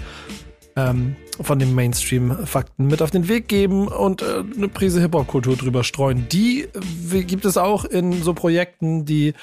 [0.76, 5.82] ähm, von den Mainstream-Fakten mit auf den Weg geben und äh, eine Prise Hip-Hop-Kultur drüber
[5.82, 6.28] streuen.
[6.28, 6.68] Die
[7.12, 9.34] äh, gibt es auch in so Projekten, die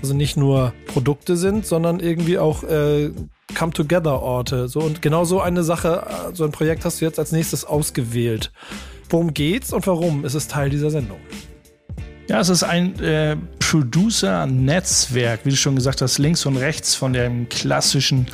[0.00, 3.10] also nicht nur Produkte sind, sondern irgendwie auch äh,
[3.54, 4.68] Come-Together-Orte.
[4.68, 7.64] So, und genau so eine Sache, äh, so ein Projekt hast du jetzt als nächstes
[7.64, 8.52] ausgewählt.
[9.08, 11.20] Worum geht's und warum ist es Teil dieser Sendung?
[12.28, 17.12] Ja, es ist ein äh, Producer-Netzwerk, wie du schon gesagt hast, links und rechts von
[17.12, 18.26] den klassischen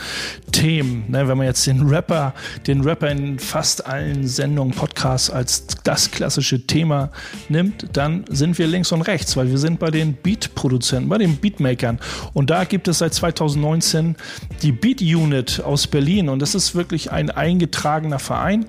[0.50, 1.04] Themen.
[1.08, 2.32] Ne, wenn man jetzt den Rapper,
[2.66, 7.10] den Rapper in fast allen Sendungen, Podcasts als das klassische Thema
[7.48, 11.36] nimmt, dann sind wir links und rechts, weil wir sind bei den Beat-Produzenten, bei den
[11.38, 11.98] Beatmakern.
[12.32, 14.16] Und da gibt es seit 2019
[14.62, 16.28] die Beat Unit aus Berlin.
[16.28, 18.66] Und das ist wirklich ein eingetragener Verein,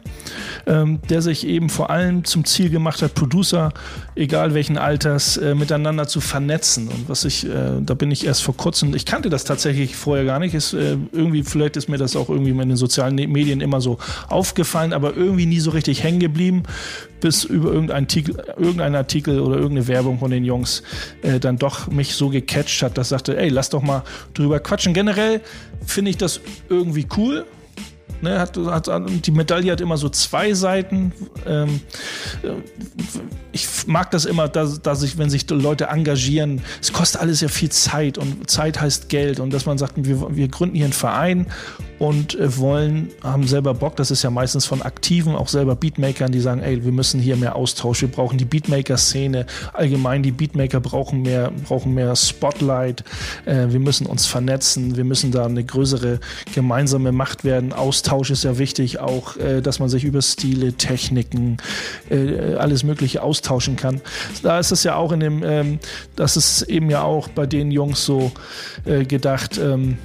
[0.65, 3.73] ähm, der sich eben vor allem zum Ziel gemacht hat, Producer,
[4.15, 6.87] egal welchen Alter, das äh, miteinander zu vernetzen.
[6.87, 10.25] Und was ich, äh, da bin ich erst vor kurzem, ich kannte das tatsächlich vorher
[10.25, 13.27] gar nicht, ist äh, irgendwie, vielleicht ist mir das auch irgendwie in den sozialen ne-,
[13.27, 13.97] Medien immer so
[14.29, 16.63] aufgefallen, aber irgendwie nie so richtig hängen geblieben,
[17.21, 20.83] bis über irgendein Artikel, irgendein Artikel oder irgendeine Werbung von den Jungs
[21.21, 24.59] äh, dann doch mich so gecatcht hat, dass ich sagte, ey, lass doch mal drüber
[24.59, 24.93] quatschen.
[24.93, 25.41] Generell
[25.85, 27.45] finde ich das irgendwie cool.
[28.23, 28.89] Ne, hat, hat,
[29.25, 31.11] die Medaille hat immer so zwei Seiten.
[31.45, 31.81] Ähm,
[33.51, 37.49] ich mag das immer, dass, dass sich, wenn sich Leute engagieren, es kostet alles ja
[37.49, 40.93] viel Zeit und Zeit heißt Geld und dass man sagt, wir, wir gründen hier einen
[40.93, 41.47] Verein
[41.99, 46.31] und äh, wollen, haben selber Bock, das ist ja meistens von Aktiven, auch selber Beatmakern,
[46.31, 50.79] die sagen, ey, wir müssen hier mehr Austausch, wir brauchen die Beatmaker-Szene, allgemein die Beatmaker
[50.79, 53.03] brauchen mehr, brauchen mehr Spotlight,
[53.45, 56.19] äh, wir müssen uns vernetzen, wir müssen da eine größere
[56.53, 57.73] gemeinsame Macht werden.
[57.73, 61.57] Austausch ist ja wichtig, auch, äh, dass man sich über Stile, Techniken,
[62.09, 64.01] äh, alles Mögliche austauschen kann.
[64.41, 65.79] Da ist es ja auch in dem, ähm,
[66.15, 68.31] das ist eben ja auch bei den Jungs so
[68.85, 69.97] äh, gedacht, ähm,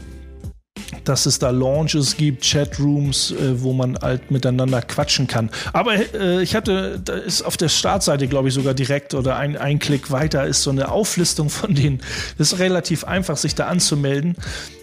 [1.04, 5.50] dass es da Launches gibt, Chatrooms, äh, wo man halt miteinander quatschen kann.
[5.72, 9.56] Aber äh, ich hatte, da ist auf der Startseite, glaube ich, sogar direkt oder ein,
[9.56, 12.00] ein Klick weiter ist so eine Auflistung von denen.
[12.38, 14.36] Das ist relativ einfach, sich da anzumelden.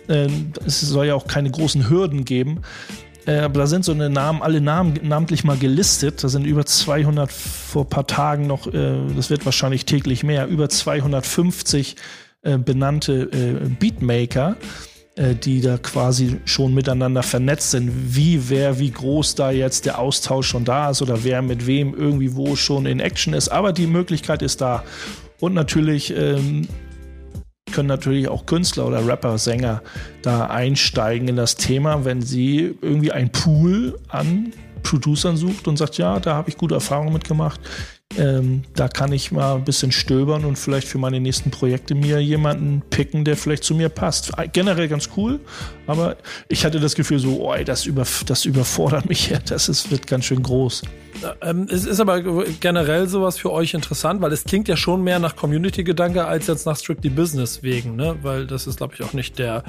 [0.08, 0.28] Äh,
[0.65, 2.62] es soll ja auch keine großen Hürden geben.
[3.26, 6.24] Äh, aber da sind so eine Namen, alle Namen namentlich mal gelistet.
[6.24, 10.48] Da sind über 200 vor ein paar Tagen noch, äh, das wird wahrscheinlich täglich mehr,
[10.48, 11.96] über 250
[12.44, 13.26] äh, benannte
[13.80, 14.56] Beatmaker
[15.17, 20.47] die da quasi schon miteinander vernetzt sind, wie, wer, wie groß da jetzt der Austausch
[20.47, 23.47] schon da ist oder wer mit wem irgendwie wo schon in Action ist.
[23.47, 24.84] Aber die Möglichkeit ist da.
[25.39, 26.67] Und natürlich ähm,
[27.71, 29.82] können natürlich auch Künstler oder Rapper, Sänger
[30.21, 35.97] da einsteigen in das Thema, wenn sie irgendwie ein Pool an Producern sucht und sagt,
[35.97, 37.60] ja, da habe ich gute Erfahrungen mitgemacht.
[38.18, 42.22] Ähm, da kann ich mal ein bisschen stöbern und vielleicht für meine nächsten Projekte mir
[42.22, 44.32] jemanden picken, der vielleicht zu mir passt.
[44.54, 45.39] Generell ganz cool,
[45.88, 46.17] aber
[46.48, 50.08] ich hatte das Gefühl so, oh, das, über, das überfordert mich ja, das ist, wird
[50.08, 50.84] ganz schön groß.
[51.41, 52.21] Ähm, es ist aber
[52.60, 56.65] generell sowas für euch interessant, weil es klingt ja schon mehr nach Community-Gedanke als jetzt
[56.65, 58.17] nach Strictly Business wegen, ne?
[58.21, 59.63] Weil das ist, glaube ich, auch nicht der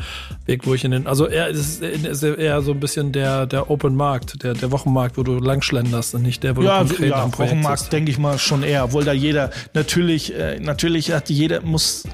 [0.47, 1.07] Weg, wo ich in den.
[1.07, 5.17] Also eher, es ist eher so ein bisschen der, der Open Markt, der, der Wochenmarkt,
[5.17, 8.11] wo du langschlenderst und nicht der, wo ja, du konkret ja, am Projekt Wochenmarkt denke
[8.11, 12.05] ich mal schon eher, obwohl da jeder, natürlich, äh, natürlich hat jeder, muss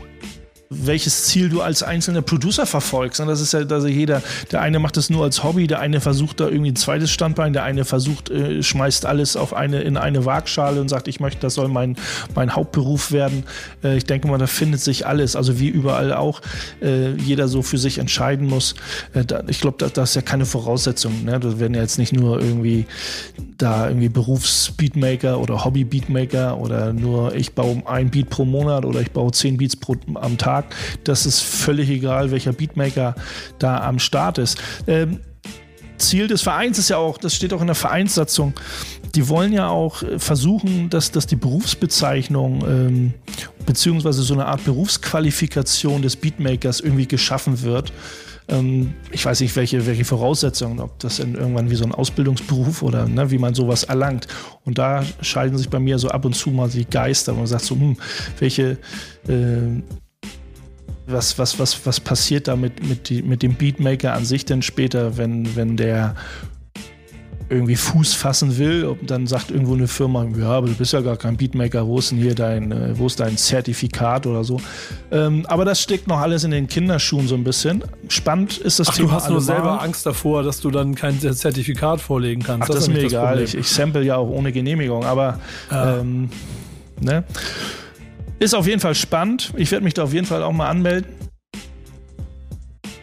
[0.74, 3.20] welches Ziel du als einzelner Producer verfolgst.
[3.20, 6.00] Und das ist ja, also jeder, der eine macht das nur als Hobby, der eine
[6.00, 9.96] versucht da irgendwie ein zweites Standbein, der eine versucht, äh, schmeißt alles auf eine, in
[9.96, 11.96] eine Waagschale und sagt, ich möchte, das soll mein,
[12.34, 13.44] mein Hauptberuf werden.
[13.82, 16.40] Äh, ich denke mal, da findet sich alles, also wie überall auch,
[16.80, 18.74] äh, jeder so für sich entscheiden muss.
[19.14, 21.24] Äh, da, ich glaube, da, das ist ja keine Voraussetzung.
[21.24, 21.38] Ne?
[21.38, 22.86] Da werden ja jetzt nicht nur irgendwie
[23.58, 29.12] da irgendwie Berufsbeatmaker oder Hobby-Beatmaker oder nur ich baue ein Beat pro Monat oder ich
[29.12, 30.61] baue zehn Beats pro, am Tag.
[31.04, 33.14] Das ist völlig egal, welcher Beatmaker
[33.58, 34.58] da am Start ist.
[34.86, 35.20] Ähm,
[35.98, 38.54] Ziel des Vereins ist ja auch, das steht auch in der Vereinssatzung,
[39.14, 43.14] die wollen ja auch äh, versuchen, dass, dass die Berufsbezeichnung ähm,
[43.64, 47.92] beziehungsweise so eine Art Berufsqualifikation des Beatmakers irgendwie geschaffen wird.
[48.48, 52.82] Ähm, ich weiß nicht, welche, welche Voraussetzungen, ob das in irgendwann wie so ein Ausbildungsberuf
[52.82, 54.26] oder ne, wie man sowas erlangt.
[54.64, 57.64] Und da scheiden sich bei mir so ab und zu mal die Geister, man sagt
[57.64, 57.96] so, hm,
[58.38, 58.78] welche
[59.28, 59.82] äh,
[61.12, 64.62] was, was, was, was passiert da mit, mit, die, mit dem Beatmaker an sich denn
[64.62, 66.14] später, wenn, wenn der
[67.48, 71.02] irgendwie Fuß fassen will, und dann sagt irgendwo eine Firma, ja, aber du bist ja
[71.02, 74.58] gar kein Beatmaker, wo ist denn hier dein, äh, wo ist dein Zertifikat oder so.
[75.10, 77.84] Ähm, aber das steckt noch alles in den Kinderschuhen so ein bisschen.
[78.08, 79.08] Spannend ist das Ach, Thema.
[79.08, 82.70] du hast nur selber Angst davor, dass du dann kein Zertifikat vorlegen kannst.
[82.70, 83.42] Ach, das, ist mir egal.
[83.42, 85.38] Ich, ich sample ja auch ohne Genehmigung, aber
[85.70, 85.98] Ja.
[85.98, 86.30] ähm,
[87.00, 87.24] ne?
[88.38, 89.52] Ist auf jeden Fall spannend.
[89.56, 91.21] Ich werde mich da auf jeden Fall auch mal anmelden.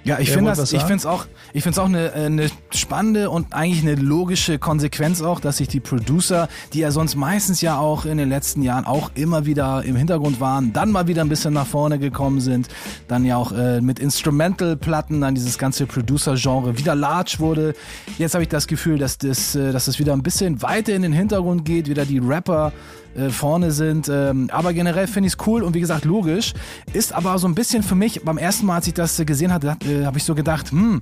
[0.09, 2.49] Ja, ich finde das, ich finde es auch, ich finde es auch eine, äh, eine
[2.71, 7.61] spannende und eigentlich eine logische Konsequenz auch, dass sich die Producer, die ja sonst meistens
[7.61, 11.21] ja auch in den letzten Jahren auch immer wieder im Hintergrund waren, dann mal wieder
[11.21, 12.69] ein bisschen nach vorne gekommen sind,
[13.07, 17.75] dann ja auch äh, mit Instrumental-Platten, dann dieses ganze Producer-Genre wieder large wurde.
[18.17, 21.03] Jetzt habe ich das Gefühl, dass das, äh, dass das wieder ein bisschen weiter in
[21.03, 22.73] den Hintergrund geht, wieder die Rapper
[23.15, 24.07] äh, vorne sind.
[24.07, 26.53] Ähm, aber generell finde ich es cool und wie gesagt logisch.
[26.93, 29.51] Ist aber so ein bisschen für mich, beim ersten Mal, als ich das äh, gesehen
[29.51, 31.01] hatte, äh, habe ich so gedacht, hm,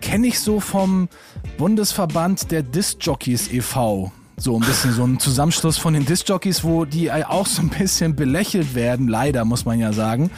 [0.00, 1.08] kenne ich so vom
[1.58, 4.12] Bundesverband der Disc-Jockeys e.V.
[4.36, 7.70] So ein bisschen so ein Zusammenschluss von den Disc-Jockeys, wo die äh, auch so ein
[7.70, 10.30] bisschen belächelt werden, leider muss man ja sagen.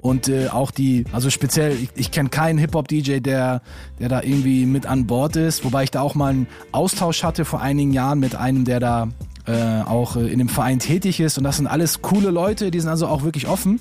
[0.00, 3.62] Und äh, auch die, also speziell, ich, ich kenne keinen Hip-Hop-DJ, der,
[3.98, 7.46] der da irgendwie mit an Bord ist, wobei ich da auch mal einen Austausch hatte
[7.46, 9.08] vor einigen Jahren mit einem, der da
[9.46, 11.38] äh, auch äh, in dem Verein tätig ist.
[11.38, 13.80] Und das sind alles coole Leute, die sind also auch wirklich offen.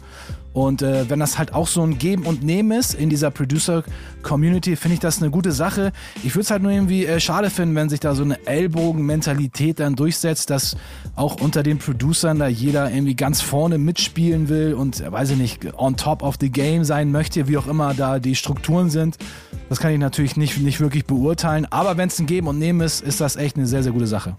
[0.53, 4.75] Und äh, wenn das halt auch so ein Geben und Nehmen ist in dieser Producer-Community,
[4.75, 5.91] finde ich das eine gute Sache.
[6.23, 9.79] Ich würde es halt nur irgendwie äh, schade finden, wenn sich da so eine Ellbogen-Mentalität
[9.79, 10.77] dann durchsetzt, dass
[11.15, 15.37] auch unter den Producern da jeder irgendwie ganz vorne mitspielen will und, äh, weiß ich
[15.37, 19.17] nicht, on top of the game sein möchte, wie auch immer da die Strukturen sind.
[19.69, 21.65] Das kann ich natürlich nicht, nicht wirklich beurteilen.
[21.71, 24.07] Aber wenn es ein Geben und Nehmen ist, ist das echt eine sehr, sehr gute
[24.07, 24.37] Sache.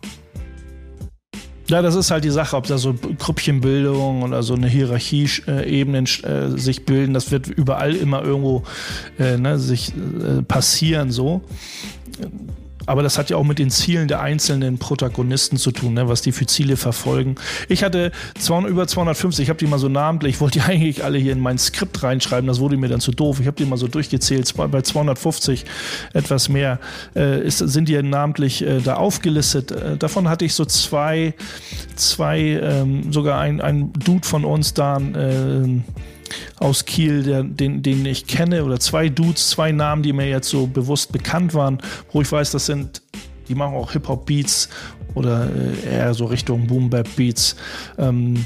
[1.67, 6.59] Ja, das ist halt die Sache, ob da so Grüppchenbildung oder so eine Hierarchie-Ebenen äh,
[6.59, 7.15] sich bilden.
[7.15, 8.65] Das wird überall immer irgendwo
[9.19, 11.43] äh, ne, sich äh, passieren so.
[12.87, 16.23] Aber das hat ja auch mit den Zielen der einzelnen Protagonisten zu tun, ne, was
[16.23, 17.37] die für Ziele verfolgen.
[17.69, 21.05] Ich hatte 200, über 250, ich habe die mal so namentlich, ich wollte die eigentlich
[21.05, 23.41] alle hier in mein Skript reinschreiben, das wurde mir dann zu doof.
[23.41, 25.65] Ich habe die mal so durchgezählt, bei 250
[26.13, 26.79] etwas mehr
[27.17, 29.71] äh, ist, sind die namentlich äh, da aufgelistet.
[29.71, 31.35] Äh, davon hatte ich so zwei,
[31.97, 35.85] zwei ähm, sogar ein, ein Dude von uns da, ähm,
[36.59, 40.49] aus Kiel, der, den, den ich kenne, oder zwei Dudes, zwei Namen, die mir jetzt
[40.49, 41.79] so bewusst bekannt waren,
[42.13, 43.03] wo ich weiß, das sind,
[43.49, 44.69] die machen auch Hip-Hop-Beats
[45.15, 47.57] oder äh, eher so Richtung Boom-Bap-Beats.
[47.99, 48.45] Ähm,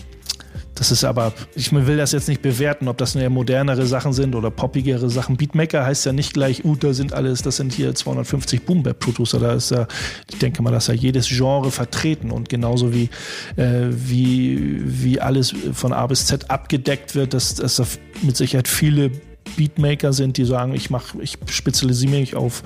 [0.78, 4.36] das ist aber, ich will das jetzt nicht bewerten, ob das eher modernere Sachen sind
[4.36, 5.36] oder poppigere Sachen.
[5.36, 9.40] Beatmaker heißt ja nicht gleich, uh, da sind alles, das sind hier 250 Boom-Bap-Producer.
[9.40, 9.88] Da ist ja,
[10.30, 13.10] ich denke mal, da ist ja jedes Genre vertreten und genauso wie,
[13.56, 17.84] äh, wie, wie alles von A bis Z abgedeckt wird, dass, dass da
[18.22, 19.10] mit Sicherheit viele
[19.56, 22.62] Beatmaker sind, die sagen, ich mache, ich spezialisiere mich auf,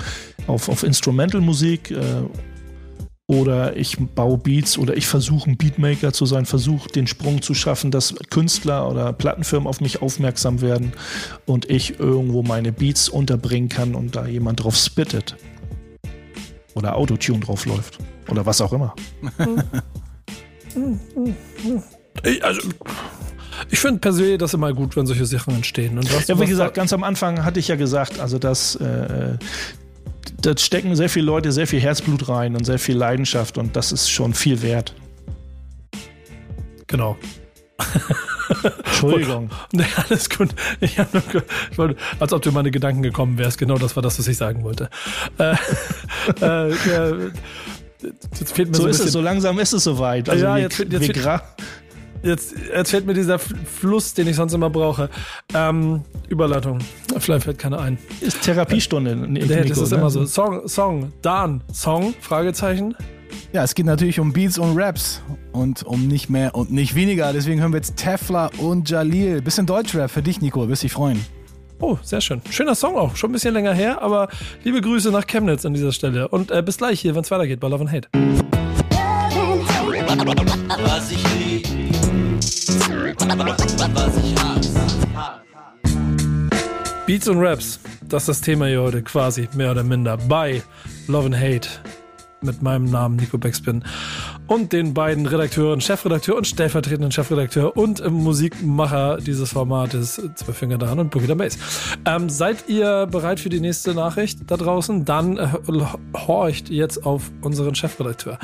[0.46, 1.96] auf, auf Instrumental-Musik, äh,
[3.32, 7.54] oder ich baue Beats oder ich versuche ein Beatmaker zu sein, versuche den Sprung zu
[7.54, 10.92] schaffen, dass Künstler oder Plattenfirmen auf mich aufmerksam werden
[11.46, 15.36] und ich irgendwo meine Beats unterbringen kann und da jemand drauf spittet.
[16.74, 17.98] Oder Autotune drauf läuft.
[18.28, 18.94] Oder was auch immer.
[22.24, 22.60] Ich, also,
[23.70, 25.98] ich finde persönlich das immer gut, wenn solche Sachen entstehen.
[25.98, 29.38] Und was, Ja, wie gesagt, ganz am Anfang hatte ich ja gesagt, also dass äh,
[30.40, 33.92] da stecken sehr viele Leute sehr viel Herzblut rein und sehr viel Leidenschaft und das
[33.92, 34.94] ist schon viel wert.
[36.86, 37.16] Genau.
[38.84, 39.50] Entschuldigung.
[39.72, 40.50] Nee, alles gut.
[40.80, 41.22] Ich, hab nur,
[41.70, 43.58] ich wollte, als ob du in meine Gedanken gekommen wärst.
[43.58, 44.90] Genau das war das, was ich sagen wollte.
[45.38, 45.54] Äh,
[46.40, 47.30] äh,
[48.38, 50.28] jetzt fehlt mir so, So ist bisschen, es, so langsam ist es soweit.
[50.28, 51.40] Also Ja, wir, jetzt wird- jetzt wir gra-
[52.22, 55.08] jetzt, jetzt fällt mir dieser Fluss, den ich sonst immer brauche.
[55.54, 56.78] Ähm, Überleitung.
[57.18, 57.98] Vielleicht fällt keiner ein.
[58.20, 59.16] Ist Therapiestunde.
[59.16, 59.98] Nico, Der, das ist ne?
[59.98, 60.24] immer so.
[60.26, 62.94] Song, Song, Dan, Song, Fragezeichen.
[63.52, 67.32] Ja, es geht natürlich um Beats und Raps und um nicht mehr und nicht weniger.
[67.32, 69.42] Deswegen hören wir jetzt Tefla und Jalil.
[69.42, 70.68] Bisschen Deutschrap für dich, Nico.
[70.68, 71.24] Wirst dich freuen.
[71.80, 72.40] Oh, sehr schön.
[72.48, 73.16] Schöner Song auch.
[73.16, 74.28] Schon ein bisschen länger her, aber
[74.62, 76.28] liebe Grüße nach Chemnitz an dieser Stelle.
[76.28, 78.41] Und äh, bis gleich hier, wenn es weitergeht bei Love and Hate.
[87.06, 90.62] Beats und Raps, das ist das Thema hier heute quasi, mehr oder minder, bei
[91.06, 91.68] Love and Hate
[92.42, 93.84] mit meinem Namen Nico Beckspin
[94.48, 100.98] und den beiden Redakteuren, Chefredakteur und stellvertretenden Chefredakteur und Musikmacher dieses Formates, Zwei Finger daran
[100.98, 101.58] und Boogie Bass.
[102.04, 105.06] Ähm, seid ihr bereit für die nächste Nachricht da draußen?
[105.06, 105.48] Dann äh,
[106.26, 108.38] horcht jetzt auf unseren Chefredakteur.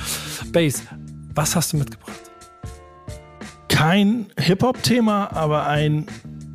[0.51, 0.83] Bass,
[1.35, 2.28] was hast du mitgebracht?
[3.79, 6.07] Kein Hip-Hop-Thema, aber ein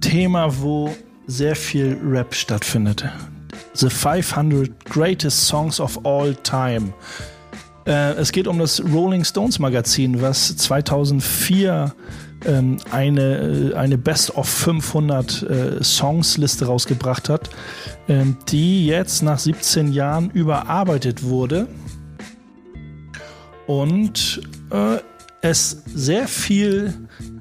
[0.02, 0.94] Thema, wo
[1.26, 3.06] sehr viel Rap stattfindet.
[3.76, 6.92] The 500 Greatest Songs of All Time.
[7.88, 11.96] Äh, es geht um das Rolling Stones Magazin, was 2004
[12.46, 17.50] ähm, eine, äh, eine Best of 500 äh, Songs Liste rausgebracht hat,
[18.10, 21.70] ähm, die jetzt nach 17 Jahren überarbeitet wurde
[23.66, 24.42] und
[25.44, 26.94] es sehr viel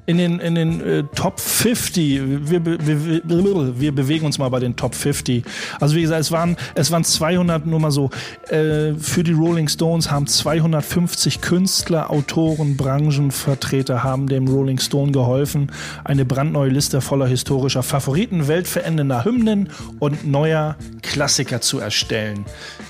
[0.05, 4.59] in den, in den äh, Top 50, wir, wir, wir, wir bewegen uns mal bei
[4.59, 5.43] den Top 50.
[5.79, 8.09] Also wie gesagt, es waren, es waren 200, nur mal so,
[8.49, 15.71] äh, für die Rolling Stones haben 250 Künstler, Autoren, Branchenvertreter haben dem Rolling Stone geholfen,
[16.03, 22.45] eine brandneue Liste voller historischer Favoriten, weltverändernder Hymnen und neuer Klassiker zu erstellen.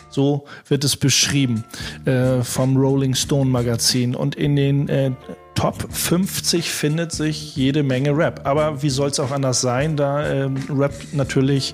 [0.09, 1.63] So wird es beschrieben
[2.05, 4.13] äh, vom Rolling Stone Magazin.
[4.15, 5.11] Und in den äh,
[5.55, 8.41] Top 50 findet sich jede Menge Rap.
[8.45, 11.73] Aber wie soll es auch anders sein, da ähm, Rap natürlich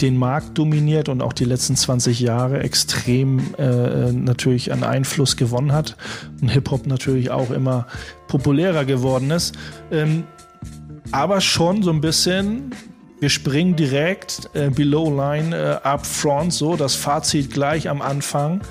[0.00, 5.72] den Markt dominiert und auch die letzten 20 Jahre extrem äh, natürlich an Einfluss gewonnen
[5.72, 5.96] hat
[6.40, 7.86] und Hip-Hop natürlich auch immer
[8.26, 9.54] populärer geworden ist.
[9.90, 10.24] Ähm,
[11.10, 12.72] aber schon so ein bisschen
[13.22, 18.62] wir springen direkt äh, below line äh, up front, so das Fazit gleich am Anfang.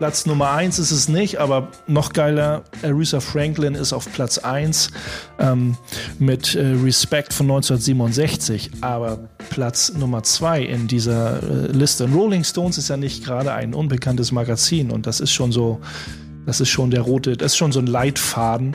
[0.00, 4.92] Platz Nummer 1 ist es nicht, aber noch geiler, Aretha Franklin ist auf Platz 1
[5.38, 5.76] ähm,
[6.18, 9.18] mit äh, Respect von 1967, aber
[9.50, 12.04] Platz Nummer 2 in dieser äh, Liste.
[12.04, 15.82] Und Rolling Stones ist ja nicht gerade ein unbekanntes Magazin und das ist schon so,
[16.46, 18.74] das ist schon der rote, das ist schon so ein Leitfaden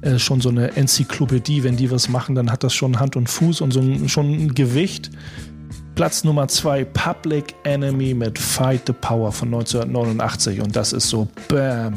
[0.00, 1.62] äh, schon so eine Enzyklopädie.
[1.62, 4.32] Wenn die was machen, dann hat das schon Hand und Fuß und so ein, schon
[4.32, 5.10] ein Gewicht.
[5.94, 10.60] Platz Nummer zwei, Public Enemy mit Fight the Power von 1989.
[10.60, 11.94] Und das ist so, bam.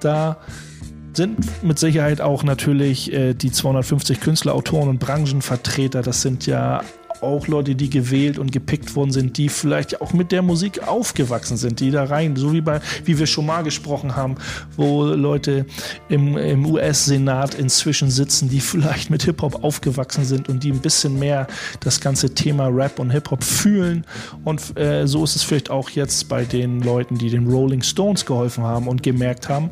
[0.00, 0.38] Da
[1.12, 6.02] sind mit Sicherheit auch natürlich äh, die 250 Künstler, Autoren und Branchenvertreter.
[6.02, 6.82] Das sind ja
[7.22, 11.56] auch Leute, die gewählt und gepickt worden sind, die vielleicht auch mit der Musik aufgewachsen
[11.56, 14.36] sind, die da rein, so wie bei, wie wir schon mal gesprochen haben,
[14.76, 15.66] wo Leute
[16.08, 21.18] im, im US-Senat inzwischen sitzen, die vielleicht mit Hip-Hop aufgewachsen sind und die ein bisschen
[21.18, 21.46] mehr
[21.80, 24.04] das ganze Thema Rap und Hip-Hop fühlen.
[24.44, 28.24] Und äh, so ist es vielleicht auch jetzt bei den Leuten, die den Rolling Stones
[28.24, 29.70] geholfen haben und gemerkt haben,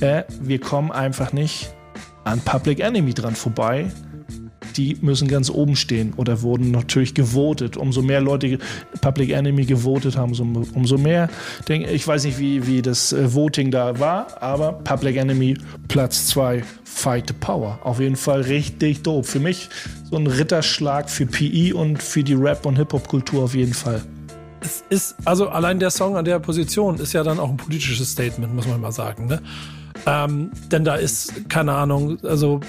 [0.00, 1.70] äh, wir kommen einfach nicht
[2.24, 3.90] an Public Enemy dran vorbei
[4.78, 7.76] die müssen ganz oben stehen oder wurden natürlich gewotet.
[7.76, 8.58] Umso mehr Leute
[9.00, 11.28] Public Enemy gewotet haben, so, umso mehr.
[11.68, 15.56] Denk, ich weiß nicht, wie, wie das äh, Voting da war, aber Public Enemy
[15.88, 17.80] Platz 2, Fight the Power.
[17.82, 19.26] Auf jeden Fall richtig dope.
[19.26, 19.68] Für mich
[20.08, 24.02] so ein Ritterschlag für PE und für die Rap- und Hip-Hop-Kultur auf jeden Fall.
[24.60, 28.12] Es ist, also allein der Song an der Position ist ja dann auch ein politisches
[28.12, 29.26] Statement, muss man mal sagen.
[29.26, 29.42] Ne?
[30.06, 32.60] Ähm, denn da ist, keine Ahnung, also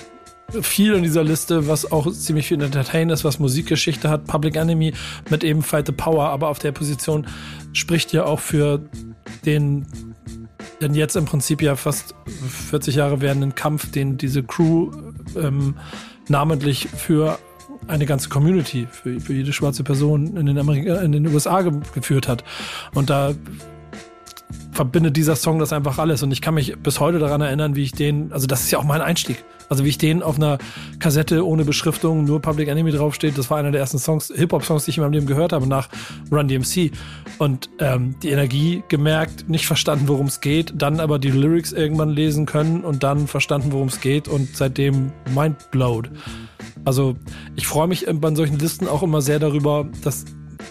[0.62, 4.26] viel in dieser Liste, was auch ziemlich viel Entertain ist, was Musikgeschichte hat.
[4.26, 4.94] Public Enemy
[5.30, 7.28] mit eben Fight the Power, aber auf der Position
[7.74, 8.82] spricht ja auch für
[9.46, 9.86] den,
[10.82, 12.16] denn jetzt im Prinzip ja fast
[12.70, 14.92] 40 Jahre werdenden Kampf, den diese Crew
[15.36, 15.76] ähm,
[16.28, 17.38] namentlich für
[17.88, 21.74] eine ganze Community, für, für jede schwarze Person in den, Amerika in den USA ge
[21.94, 22.44] geführt hat.
[22.94, 23.34] Und da
[24.72, 26.24] verbindet dieser Song das einfach alles.
[26.24, 28.80] Und ich kann mich bis heute daran erinnern, wie ich den, also das ist ja
[28.80, 29.44] auch mein Einstieg.
[29.70, 30.58] Also wie ich den auf einer
[31.00, 34.92] Kassette ohne Beschriftung, nur Public Enemy draufsteht, das war einer der ersten Songs, Hip-Hop-Songs, die
[34.92, 35.90] ich in meinem Leben gehört habe, nach
[36.32, 36.92] Run DMC.
[37.38, 42.10] Und ähm, die Energie gemerkt, nicht verstanden, worum es geht, dann aber die Lyrics irgendwann
[42.10, 46.10] lesen können und dann verstanden, worum es geht und seitdem mindblowed.
[46.86, 47.16] Also
[47.56, 50.26] ich freue mich bei solchen Listen auch immer sehr darüber, dass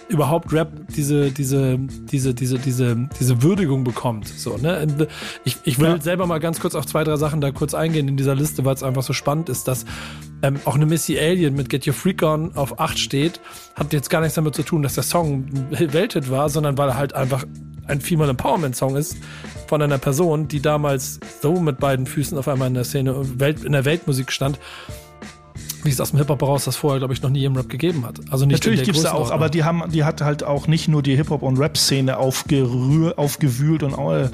[0.08, 4.26] überhaupt Rap diese, diese, diese, diese, diese, diese Würdigung bekommt.
[4.28, 4.86] So, ne?
[5.44, 6.00] Ich, ich will Ja.
[6.00, 8.74] selber mal ganz kurz auf zwei, drei Sachen da kurz eingehen in dieser Liste, weil
[8.74, 9.84] es einfach so spannend ist, dass
[10.42, 13.40] ähm, auch eine Missy Alien mit Get Your Freak On auf 8 steht,
[13.74, 15.46] hat jetzt gar nichts damit zu tun, dass der Song
[15.78, 17.44] ein Welthit war, sondern weil er halt einfach
[17.86, 19.16] ein Female Empowerment Song ist
[19.66, 23.14] von einer Person, die damals so mit beiden Füßen auf einmal in der Szene
[23.64, 24.58] in der Weltmusik stand,
[25.84, 28.04] wie es aus dem Hip-Hop heraus das vorher, glaube ich, noch nie im Rap gegeben
[28.04, 28.20] hat.
[28.30, 30.88] Also nicht Natürlich gibt es da auch, aber die haben, die hat halt auch nicht
[30.88, 34.24] nur die Hip-Hop- und Rap-Szene aufgewühlt und äh,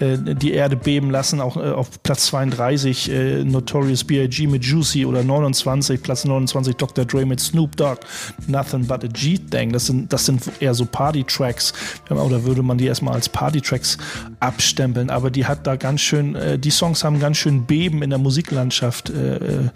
[0.00, 1.40] äh, die Erde beben lassen.
[1.40, 4.46] Auch äh, auf Platz 32 äh, Notorious B.I.G.
[4.46, 7.04] mit Juicy oder 29, Platz 29 Dr.
[7.04, 8.00] Dre mit Snoop Dogg,
[8.46, 9.72] Nothing But a G-Thing.
[9.72, 11.74] Das sind, das sind eher so Party-Tracks.
[12.08, 13.98] Oder würde man die erstmal als Party-Tracks
[14.40, 15.10] abstempeln.
[15.10, 18.18] Aber die hat da ganz schön, äh, die Songs haben ganz schön Beben in der
[18.18, 19.70] Musiklandschaft äh,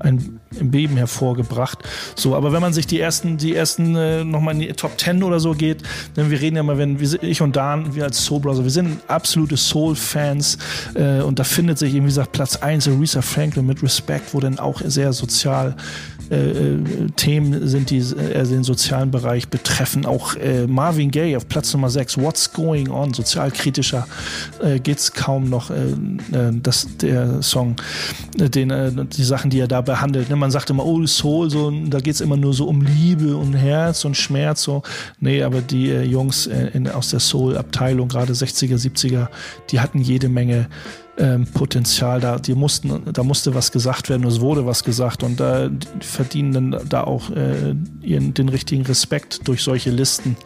[0.00, 1.78] ein Beben hervorgebracht.
[2.16, 5.22] So, aber wenn man sich die ersten, die ersten äh, nochmal in die Top 10
[5.22, 5.82] oder so geht,
[6.16, 8.70] denn wir reden ja mal, wenn wir, ich und Dan, wir als Soul Brother, wir
[8.70, 10.58] sind absolute Soul-Fans
[10.94, 14.40] äh, und da findet sich, eben, wie gesagt, Platz 1 Aretha Franklin mit Respect, wo
[14.40, 15.76] dann auch sehr sozial
[16.30, 20.06] äh, äh, Themen sind, die äh, den sozialen Bereich betreffen.
[20.06, 24.06] Auch äh, Marvin Gaye auf Platz Nummer 6, What's Going On, sozialkritischer
[24.62, 27.76] äh, geht's kaum noch, äh, äh, das, der Song,
[28.38, 30.30] äh, den, die Sachen, die er da behandelt.
[30.30, 30.36] Ne?
[30.44, 34.04] Man sagt immer, oh, Soul, so, da geht's immer nur so um Liebe und Herz
[34.04, 34.62] und Schmerz.
[34.62, 34.82] So.
[35.18, 39.28] Nee, aber die äh, Jungs äh, in, aus der Soul-Abteilung, gerade 60er, 70er,
[39.70, 40.68] die hatten jede Menge
[41.16, 45.40] ähm, Potenzial da, die mussten, da musste was gesagt werden, es wurde was gesagt und
[45.40, 50.36] da die verdienen dann da auch äh, ihren, den richtigen Respekt durch solche Listen.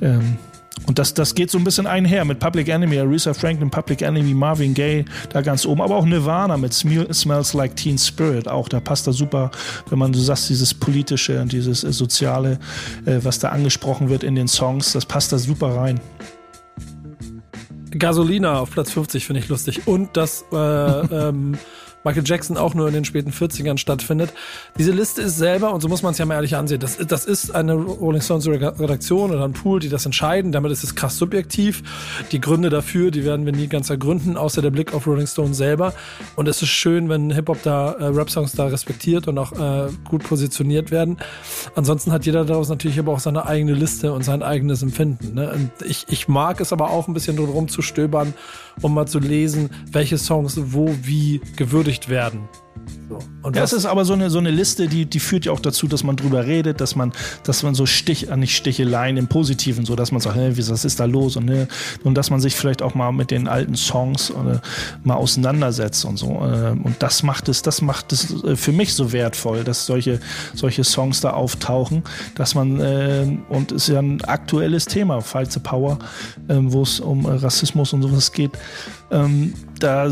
[0.00, 0.38] Ähm,
[0.86, 4.34] und das, das geht so ein bisschen einher mit Public Enemy, Aretha Franklin, Public Enemy,
[4.34, 8.80] Marvin Gaye, da ganz oben, aber auch Nirvana mit Smells Like Teen Spirit, auch da
[8.80, 9.50] passt da super,
[9.88, 12.58] wenn man, du sagst, dieses politische und dieses äh, soziale,
[13.06, 16.00] äh, was da angesprochen wird in den Songs, das passt da super rein.
[17.98, 19.86] Gasolina auf Platz 50 finde ich lustig.
[19.86, 21.58] Und dass äh, ähm,
[22.04, 24.32] Michael Jackson auch nur in den späten 40ern stattfindet.
[24.78, 27.24] Diese Liste ist selber, und so muss man es ja mal ehrlich ansehen, das, das
[27.24, 30.52] ist eine Rolling Stones Redaktion oder ein Pool, die das entscheiden.
[30.52, 31.82] Damit ist es krass subjektiv.
[32.32, 35.54] Die Gründe dafür, die werden wir nie ganz ergründen, außer der Blick auf Rolling Stone
[35.54, 35.94] selber.
[36.36, 40.24] Und es ist schön, wenn Hip-Hop da, äh, Rap-Songs da respektiert und auch äh, gut
[40.24, 41.18] positioniert werden.
[41.74, 45.34] Ansonsten hat jeder daraus natürlich aber auch seine eigene Liste und sein eigenes Empfinden.
[45.34, 45.70] Ne?
[45.86, 48.34] Ich, ich mag es aber auch ein bisschen drum zu stöbern,
[48.80, 52.48] um mal zu lesen, welche Songs wo wie gewürdigt werden.
[53.08, 53.18] So.
[53.42, 55.86] Und es ist aber so eine, so eine Liste, die, die führt ja auch dazu,
[55.86, 57.12] dass man drüber redet, dass man,
[57.44, 60.84] dass man so Stich, äh, nicht Sticheleien im Positiven, so dass man sagt, hey, was
[60.84, 61.68] ist da los und, ne,
[62.04, 64.58] und dass man sich vielleicht auch mal mit den alten Songs äh,
[65.04, 66.28] mal auseinandersetzt und so.
[66.28, 70.20] Äh, und das macht es, das macht es für mich so wertvoll, dass solche,
[70.54, 72.02] solche Songs da auftauchen,
[72.34, 75.98] dass man, und es ist ja ein aktuelles Thema, the Power,
[76.48, 78.52] wo es um Rassismus und sowas geht.
[79.82, 80.08] Da,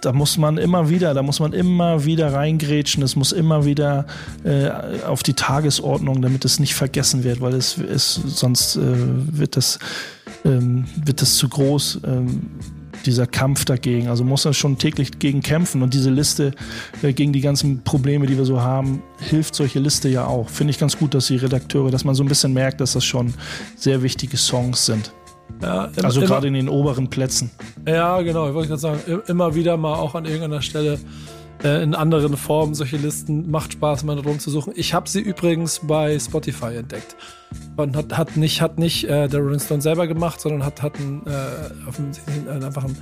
[0.00, 4.06] da muss man immer wieder, da muss man immer wieder reingrätschen, es muss immer wieder
[4.42, 4.68] äh,
[5.06, 9.78] auf die Tagesordnung, damit es nicht vergessen wird, weil es ist, sonst äh, wird das,
[10.44, 12.00] ähm, wird das zu groß.
[12.04, 12.50] Ähm,
[13.06, 14.08] dieser Kampf dagegen.
[14.08, 15.82] Also muss man schon täglich gegen kämpfen.
[15.82, 16.52] Und diese Liste
[17.02, 20.48] äh, gegen die ganzen Probleme, die wir so haben, hilft solche Liste ja auch.
[20.48, 23.04] Finde ich ganz gut, dass die Redakteure, dass man so ein bisschen merkt, dass das
[23.04, 23.34] schon
[23.76, 25.12] sehr wichtige Songs sind.
[25.62, 27.50] Ja, im- Also gerade in den oberen Plätzen.
[27.86, 28.48] Ja, genau.
[28.48, 30.98] Ich wollte gerade sagen, immer wieder mal auch an irgendeiner Stelle
[31.64, 33.50] äh, in anderen Formen solche Listen.
[33.50, 34.72] Macht Spaß, mal drum zu suchen.
[34.76, 37.16] Ich habe sie übrigens bei Spotify entdeckt.
[37.76, 40.98] Und hat, hat nicht, hat nicht äh, der Rolling Stone selber gemacht, sondern hat, hat
[40.98, 42.96] ein, äh, offensichtlich ein, einfach ein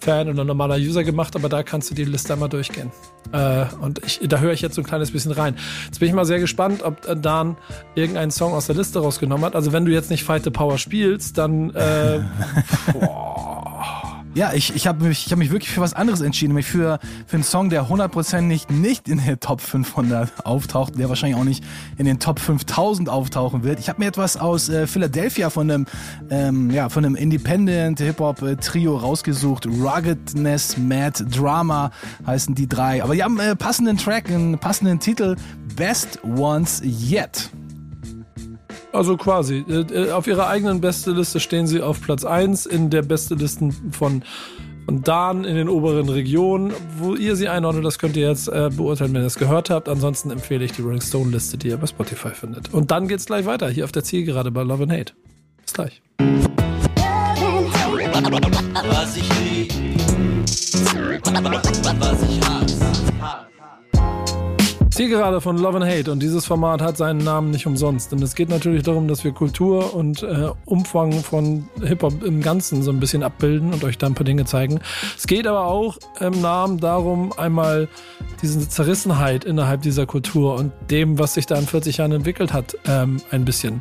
[0.00, 2.90] Fan oder ein normaler User gemacht, aber da kannst du die Liste einmal durchgehen.
[3.32, 5.56] Äh, und ich, da höre ich jetzt so ein kleines bisschen rein.
[5.86, 7.56] Jetzt bin ich mal sehr gespannt, ob äh, Dan
[7.94, 9.56] irgendeinen Song aus der Liste rausgenommen hat.
[9.56, 12.20] Also wenn du jetzt nicht Fight the Power spielst, dann äh,
[14.34, 16.98] Ja, ich, ich habe mich, ich hab mich wirklich für was anderes entschieden, nämlich für,
[17.26, 21.62] für einen Song, der hundertprozentig nicht in der Top 500 auftaucht, der wahrscheinlich auch nicht
[21.98, 23.78] in den Top 5000 auftauchen wird.
[23.78, 25.86] Ich habe mir etwas aus äh, Philadelphia von einem,
[26.30, 29.66] ähm, ja, von einem Independent Hip-Hop-Trio rausgesucht.
[29.66, 31.92] Ruggedness, Mad Drama
[32.26, 33.04] heißen die drei.
[33.04, 35.36] Aber die haben äh, passenden Track, einen passenden Titel,
[35.76, 37.50] Best Ones Yet.
[38.94, 39.64] Also quasi.
[39.68, 44.22] Äh, äh, Auf ihrer eigenen Beste-Liste stehen sie auf Platz 1 in der Beste-Listen von,
[44.84, 46.72] von Dan in den oberen Regionen.
[46.96, 49.88] Wo ihr sie einordnet, das könnt ihr jetzt äh, beurteilen, wenn ihr es gehört habt.
[49.88, 52.72] Ansonsten empfehle ich die Rolling Stone-Liste, die ihr bei Spotify findet.
[52.72, 55.12] Und dann geht's gleich weiter, hier auf der Zielgerade bei Love and Hate.
[55.60, 56.00] Bis gleich.
[58.86, 59.72] Was ich lieb,
[61.98, 62.83] was ich hasse.
[64.94, 68.12] Zielgerade von Love and Hate und dieses Format hat seinen Namen nicht umsonst.
[68.12, 72.80] Denn es geht natürlich darum, dass wir Kultur und äh, Umfang von Hip-Hop im Ganzen
[72.84, 74.78] so ein bisschen abbilden und euch da ein paar Dinge zeigen.
[75.16, 77.88] Es geht aber auch im Namen darum, einmal
[78.40, 82.76] diese Zerrissenheit innerhalb dieser Kultur und dem, was sich da in 40 Jahren entwickelt hat,
[82.86, 83.80] ähm, ein bisschen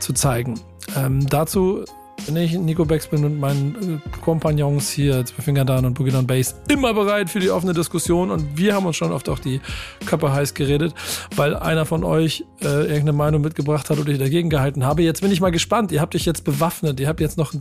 [0.00, 0.60] zu zeigen.
[0.98, 1.86] Ähm, dazu
[2.24, 6.54] bin ich, Nico Beckspin und meinen äh, Kompagnons hier, Finger Dan und Boogie Down Bass,
[6.68, 9.60] immer bereit für die offene Diskussion und wir haben uns schon oft auch die
[10.06, 10.94] Köpfe heiß geredet,
[11.36, 15.02] weil einer von euch äh, irgendeine Meinung mitgebracht hat und ich dagegen gehalten habe.
[15.02, 15.92] Jetzt bin ich mal gespannt.
[15.92, 16.98] Ihr habt euch jetzt bewaffnet.
[17.00, 17.58] Ihr habt jetzt noch äh,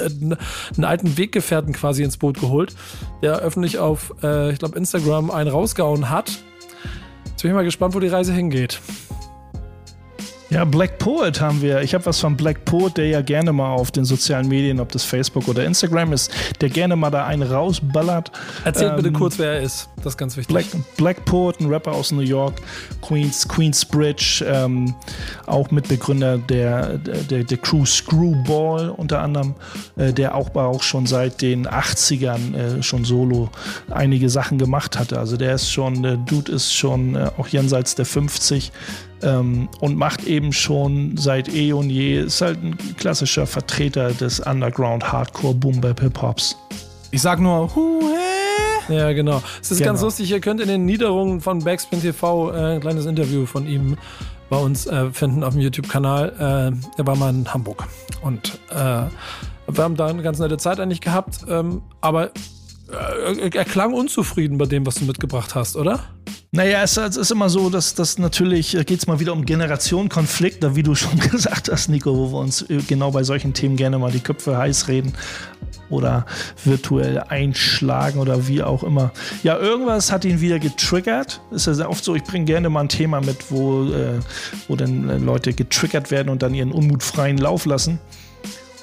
[0.00, 2.74] einen alten Weggefährten quasi ins Boot geholt,
[3.22, 6.30] der öffentlich auf, äh, ich glaube, Instagram einen rausgehauen hat.
[7.26, 8.80] Jetzt bin ich mal gespannt, wo die Reise hingeht.
[10.50, 11.82] Ja, Black Poet haben wir.
[11.82, 14.90] Ich habe was von Black Poet, der ja gerne mal auf den sozialen Medien, ob
[14.92, 16.32] das Facebook oder Instagram ist,
[16.62, 18.32] der gerne mal da einen rausballert.
[18.64, 19.90] Erzählt ähm, bitte kurz, wer er ist.
[19.96, 20.54] Das ist ganz wichtig.
[20.54, 22.62] Black, Black Poet, ein Rapper aus New York,
[23.02, 24.94] Queens, Queensbridge, ähm,
[25.46, 29.54] auch Mitbegründer der, der, der Crew Screwball unter anderem,
[29.96, 33.50] äh, der auch, auch schon seit den 80ern äh, schon solo
[33.90, 35.18] einige Sachen gemacht hatte.
[35.18, 38.72] Also der ist schon, der Dude ist schon äh, auch jenseits der 50
[39.22, 44.40] ähm, und macht eben schon seit eh und je, ist halt ein klassischer Vertreter des
[44.40, 46.56] Underground Hardcore Boom Bap Hip Hops.
[47.10, 48.96] Ich sag nur, hu, hey.
[48.96, 49.42] Ja, genau.
[49.60, 49.90] Es ist genau.
[49.90, 53.66] ganz lustig, ihr könnt in den Niederungen von Backspin TV äh, ein kleines Interview von
[53.66, 53.96] ihm
[54.48, 56.32] bei uns äh, finden auf dem YouTube-Kanal.
[56.38, 57.84] Äh, er war mal in Hamburg
[58.22, 59.04] und äh,
[59.70, 62.30] wir haben da eine ganz nette Zeit eigentlich gehabt, ähm, aber
[62.90, 66.04] er klang unzufrieden bei dem, was du mitgebracht hast, oder?
[66.50, 69.44] Naja, es, es ist immer so, dass das natürlich äh, geht es mal wieder um
[69.44, 73.76] Generationenkonflikte, wie du schon gesagt hast, Nico, wo wir uns äh, genau bei solchen Themen
[73.76, 75.12] gerne mal die Köpfe heiß reden
[75.90, 76.24] oder
[76.64, 79.12] virtuell einschlagen oder wie auch immer.
[79.42, 81.42] Ja, irgendwas hat ihn wieder getriggert.
[81.50, 84.20] Ist ja sehr oft so, ich bringe gerne mal ein Thema mit, wo, äh,
[84.68, 87.98] wo dann Leute getriggert werden und dann ihren Unmut freien Lauf lassen.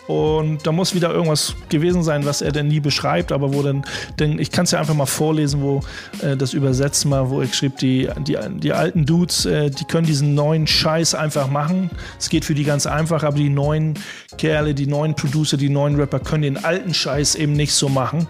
[0.07, 3.83] Und da muss wieder irgendwas gewesen sein, was er denn nie beschreibt, aber wo dann,
[4.19, 5.81] denn ich kann es ja einfach mal vorlesen, wo
[6.21, 10.05] äh, das übersetzt mal, wo ich schrieb, die, die, die alten Dudes, äh, die können
[10.05, 11.89] diesen neuen Scheiß einfach machen.
[12.19, 13.95] Es geht für die ganz einfach, aber die neuen
[14.37, 18.27] Kerle, die neuen Producer, die neuen Rapper können den alten Scheiß eben nicht so machen.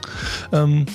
[0.53, 0.85] Ähm,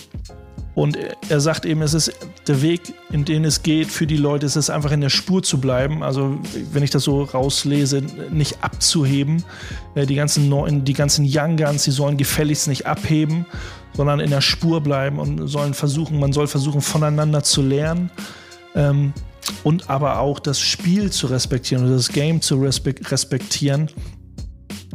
[0.74, 0.96] und
[1.28, 2.12] er sagt eben, es ist
[2.46, 5.42] der Weg, in den es geht für die Leute, es ist einfach in der Spur
[5.42, 6.02] zu bleiben.
[6.02, 6.38] Also,
[6.72, 9.44] wenn ich das so rauslese, nicht abzuheben.
[9.94, 13.46] Äh, die ganzen neuen, die ganzen Young Guns, die sollen gefälligst nicht abheben,
[13.94, 18.10] sondern in der Spur bleiben und sollen versuchen, man soll versuchen, voneinander zu lernen.
[18.76, 19.12] Ähm,
[19.64, 23.90] und aber auch das Spiel zu respektieren oder das Game zu respektieren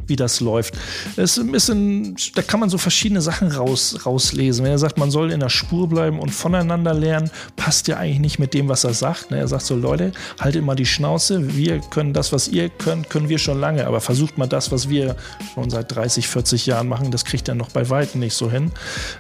[0.08, 0.76] wie das läuft.
[1.16, 4.64] Es ist ein bisschen, da kann man so verschiedene Sachen raus, rauslesen.
[4.64, 8.20] Wenn er sagt, man soll in der Spur bleiben und voneinander lernen, passt ja eigentlich
[8.20, 9.32] nicht mit dem, was er sagt.
[9.32, 9.38] Ne?
[9.38, 11.56] Er sagt so, Leute, haltet mal die Schnauze.
[11.56, 13.88] Wir können das, was ihr könnt, können wir schon lange.
[13.88, 15.16] Aber versucht mal das, was wir
[15.54, 17.12] schon seit 30, 40 Jahren machen.
[17.12, 18.72] Das kriegt er noch bei weitem nicht so hin.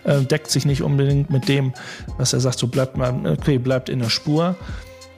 [0.04, 1.74] Äh, deckt sich nicht unbedingt mit dem,
[2.18, 2.60] was er sagt.
[2.60, 4.56] So bleibt mal, okay, bleibt in der Spur.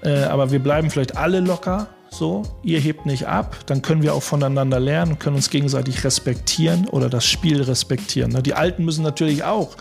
[0.04, 4.14] Äh, aber wir bleiben vielleicht alle locker so, ihr hebt nicht ab, dann können wir
[4.14, 8.42] auch voneinander lernen, können uns gegenseitig respektieren oder das Spiel respektieren.
[8.44, 9.76] Die Alten müssen natürlich auch,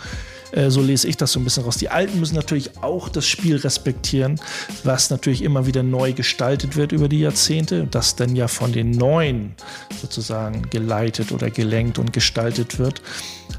[0.53, 3.27] äh, so lese ich das so ein bisschen raus, die Alten müssen natürlich auch das
[3.27, 4.41] Spiel respektieren,
[4.85, 8.91] was natürlich immer wieder neu gestaltet wird über die Jahrzehnte, das dann ja von den
[8.91, 9.55] Neuen
[10.01, 13.03] sozusagen geleitet oder gelenkt und gestaltet wird.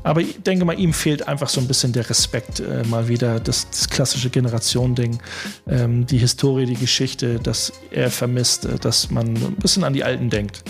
[0.04, 3.40] Aber ich denke mal, ihm fehlt einfach so ein bisschen der Respekt äh, mal wieder,
[3.40, 5.20] das, das klassische Generation-Ding,
[5.68, 10.04] ähm, die Historie, die Geschichte, dass er vermisst, äh, dass man ein bisschen an die
[10.04, 10.64] Alten denkt,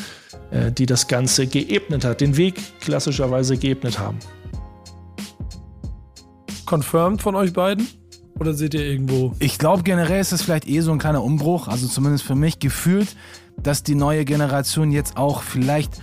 [0.51, 4.17] äh, die das Ganze geebnet hat, den Weg klassischerweise geebnet haben.
[6.67, 7.87] Confirmed von euch beiden?
[8.39, 9.33] Oder seht ihr irgendwo?
[9.39, 12.59] Ich glaube, generell ist es vielleicht eh so ein kleiner Umbruch, also zumindest für mich
[12.59, 13.15] gefühlt,
[13.57, 15.93] dass die neue Generation jetzt auch vielleicht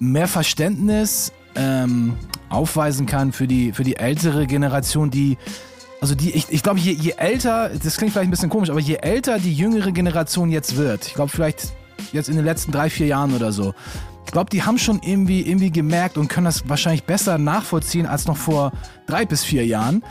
[0.00, 2.16] mehr Verständnis ähm,
[2.48, 5.38] aufweisen kann für die, für die ältere Generation, die
[6.00, 8.80] also die, ich, ich glaube, je, je älter, das klingt vielleicht ein bisschen komisch, aber
[8.80, 11.74] je älter die jüngere Generation jetzt wird, ich glaube vielleicht
[12.12, 13.74] jetzt in den letzten drei, vier Jahren oder so,
[14.26, 18.26] ich glaube, die haben schon irgendwie, irgendwie gemerkt und können das wahrscheinlich besser nachvollziehen als
[18.26, 18.72] noch vor
[19.06, 20.04] drei bis vier Jahren,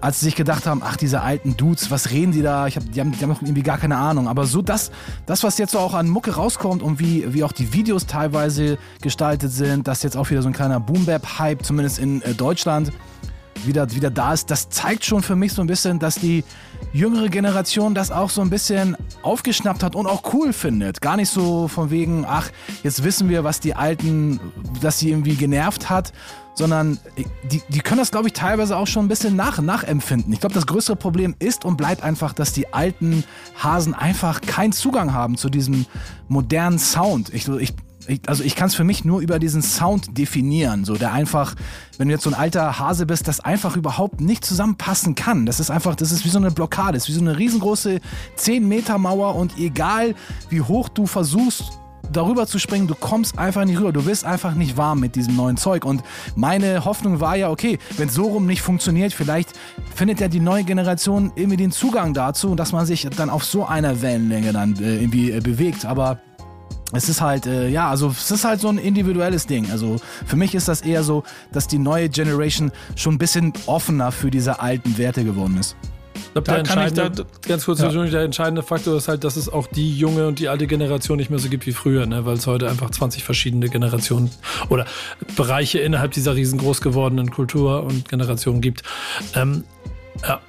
[0.00, 2.66] als sie sich gedacht haben, ach, diese alten Dudes, was reden die da?
[2.66, 4.28] Ich hab, die, haben, die haben irgendwie gar keine Ahnung.
[4.28, 4.90] Aber so das,
[5.26, 8.76] das was jetzt so auch an Mucke rauskommt und wie, wie auch die Videos teilweise
[9.02, 12.92] gestaltet sind, dass jetzt auch wieder so ein kleiner Boom-Bap-Hype, zumindest in äh, Deutschland,
[13.64, 16.44] wieder, wieder da ist, das zeigt schon für mich so ein bisschen, dass die
[16.92, 21.00] jüngere Generation das auch so ein bisschen aufgeschnappt hat und auch cool findet.
[21.00, 22.50] Gar nicht so von wegen, ach,
[22.82, 24.40] jetzt wissen wir, was die Alten,
[24.80, 26.12] dass sie irgendwie genervt hat,
[26.54, 26.98] sondern
[27.50, 30.32] die, die können das, glaube ich, teilweise auch schon ein bisschen nach, nachempfinden.
[30.32, 33.24] Ich glaube, das größere Problem ist und bleibt einfach, dass die alten
[33.56, 35.86] Hasen einfach keinen Zugang haben zu diesem
[36.28, 37.32] modernen Sound.
[37.32, 37.72] Ich, ich,
[38.10, 41.54] ich, also ich kann es für mich nur über diesen Sound definieren, so der einfach,
[41.98, 45.46] wenn du jetzt so ein alter Hase bist, das einfach überhaupt nicht zusammenpassen kann.
[45.46, 48.00] Das ist einfach, das ist wie so eine Blockade, das ist wie so eine riesengroße
[48.36, 50.14] 10 Meter Mauer und egal
[50.48, 51.80] wie hoch du versuchst
[52.12, 53.92] darüber zu springen, du kommst einfach nicht rüber.
[53.92, 55.84] Du bist einfach nicht warm mit diesem neuen Zeug.
[55.84, 56.02] Und
[56.34, 59.52] meine Hoffnung war ja, okay, wenn so rum nicht funktioniert, vielleicht
[59.94, 63.64] findet ja die neue Generation irgendwie den Zugang dazu, dass man sich dann auf so
[63.64, 65.84] einer Wellenlänge dann äh, irgendwie äh, bewegt.
[65.84, 66.18] Aber
[66.92, 69.70] es ist halt, äh, ja, also es ist halt so ein individuelles Ding.
[69.70, 71.22] Also für mich ist das eher so,
[71.52, 75.76] dass die neue Generation schon ein bisschen offener für diese alten Werte geworden ist.
[76.14, 77.88] Ich glaube, der entscheidende, da, ganz kurz, ja.
[77.90, 81.30] der entscheidende Faktor ist halt, dass es auch die junge und die alte Generation nicht
[81.30, 82.24] mehr so gibt wie früher, ne?
[82.24, 84.30] weil es heute einfach 20 verschiedene Generationen
[84.68, 84.86] oder
[85.34, 88.82] Bereiche innerhalb dieser riesengroß gewordenen Kultur und Generation gibt.
[89.34, 89.64] Ähm,
[90.22, 90.40] ja,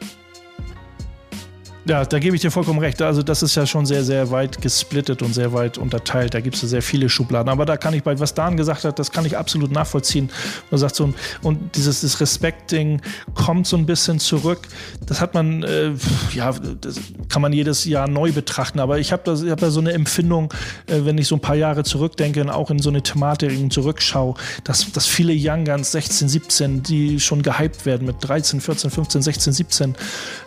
[1.86, 3.01] ja, da gebe ich dir vollkommen recht.
[3.01, 6.34] Also das ist ja schon sehr, sehr weit gesplittet und sehr weit unterteilt.
[6.34, 7.49] Da gibt es ja sehr viele Schubladen.
[7.49, 10.29] Aber da kann ich bei, was Dan gesagt hat, das kann ich absolut nachvollziehen.
[10.69, 11.11] Man sagt so,
[11.41, 13.01] und dieses das Respekt-Ding
[13.34, 14.59] kommt so ein bisschen zurück.
[15.07, 15.91] Das hat man, äh,
[16.34, 18.79] ja, das kann man jedes Jahr neu betrachten.
[18.79, 20.53] Aber ich habe da, hab da so eine Empfindung,
[20.86, 24.36] äh, wenn ich so ein paar Jahre zurückdenke und auch in so eine Thematik zurückschaue,
[24.63, 29.21] dass, dass viele Young Guns 16, 17, die schon gehypt werden mit 13, 14, 15,
[29.23, 29.95] 16, 17,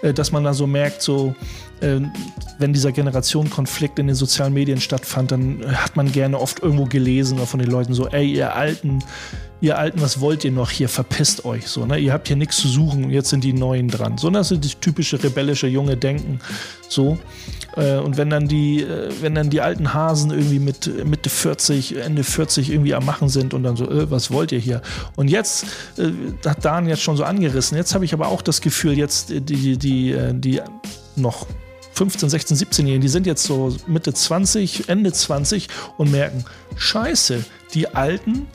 [0.03, 1.24] äh, dass man da so merkt, so,
[1.81, 2.01] äh,
[2.59, 7.39] wenn dieser Generationenkonflikt in den sozialen Medien stattfand, dann hat man gerne oft irgendwo gelesen
[7.39, 9.01] von den Leuten so, ey, ihr Alten,
[9.61, 10.89] ihr Alten, was wollt ihr noch hier?
[10.89, 11.99] Verpisst euch so, ne?
[11.99, 14.18] Ihr habt hier nichts zu suchen, jetzt sind die Neuen dran.
[14.18, 16.41] So, das ist das typische rebellische junge Denken.
[16.89, 17.18] So.
[17.77, 21.97] Äh, und wenn dann die, äh, wenn dann die alten Hasen irgendwie mit Mitte 40,
[21.97, 24.83] Ende 40 irgendwie am Machen sind und dann so, äh, was wollt ihr hier?
[25.16, 25.66] Und jetzt
[25.97, 26.11] äh,
[26.47, 27.77] hat Dan jetzt schon so angerissen.
[27.77, 30.61] Jetzt habe ich aber auch das Gefühl, jetzt die, die, die, die
[31.16, 31.47] noch
[31.95, 36.45] 15, 16, 17-Jährigen, die sind jetzt so Mitte 20, Ende 20 und merken,
[36.77, 38.47] scheiße, die Alten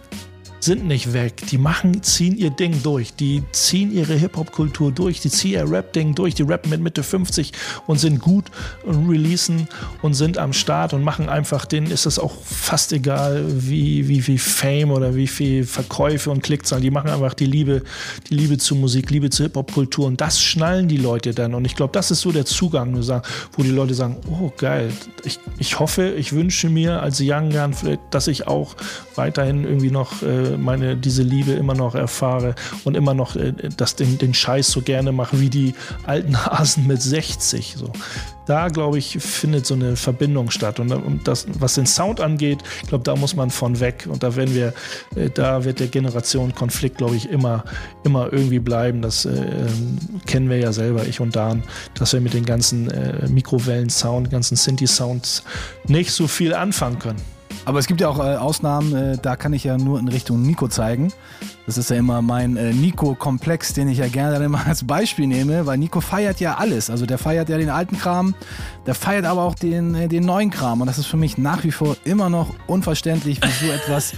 [0.59, 1.43] sind nicht weg.
[1.49, 3.13] Die machen, ziehen ihr Ding durch.
[3.13, 5.19] Die ziehen ihre Hip-Hop-Kultur durch.
[5.21, 6.35] Die ziehen ihr Rap-Ding durch.
[6.35, 7.51] Die rappen mit Mitte 50
[7.87, 8.45] und sind gut
[8.83, 9.67] und releasen
[10.01, 14.21] und sind am Start und machen einfach, denen ist es auch fast egal, wie, wie
[14.21, 16.83] viel Fame oder wie viel Verkäufe und Klickzahlen.
[16.83, 17.83] Die machen einfach die Liebe,
[18.29, 21.53] die Liebe zu Musik, Liebe zur Hip-Hop-Kultur und das schnallen die Leute dann.
[21.53, 22.99] Und ich glaube, das ist so der Zugang,
[23.53, 24.91] wo die Leute sagen, oh geil,
[25.23, 27.73] ich, ich hoffe, ich wünsche mir als Young Gun,
[28.11, 28.75] dass ich auch
[29.15, 33.95] weiterhin irgendwie noch äh, meine, diese Liebe immer noch erfahre und immer noch äh, das,
[33.95, 35.73] den, den Scheiß so gerne mache wie die
[36.05, 37.75] alten Hasen mit 60.
[37.77, 37.91] So.
[38.45, 40.79] Da, glaube ich, findet so eine Verbindung statt.
[40.79, 44.07] Und, und das, was den Sound angeht, ich glaube, da muss man von weg.
[44.09, 44.73] Und da werden wir,
[45.15, 47.63] äh, da wird der Generationenkonflikt, glaube ich, immer,
[48.03, 49.01] immer irgendwie bleiben.
[49.03, 52.89] Das äh, ähm, kennen wir ja selber, ich und Dan, dass wir mit den ganzen
[52.89, 55.43] äh, Mikrowellen-Sound, ganzen Sinti-Sounds
[55.87, 57.38] nicht so viel anfangen können.
[57.65, 60.41] Aber es gibt ja auch äh, Ausnahmen, äh, da kann ich ja nur in Richtung
[60.41, 61.11] Nico zeigen.
[61.65, 65.27] Das ist ja immer mein äh, Nico-Komplex, den ich ja gerne dann immer als Beispiel
[65.27, 66.89] nehme, weil Nico feiert ja alles.
[66.89, 68.33] Also der feiert ja den alten Kram,
[68.87, 70.81] der feiert aber auch den, äh, den neuen Kram.
[70.81, 74.13] Und das ist für mich nach wie vor immer noch unverständlich, wie so etwas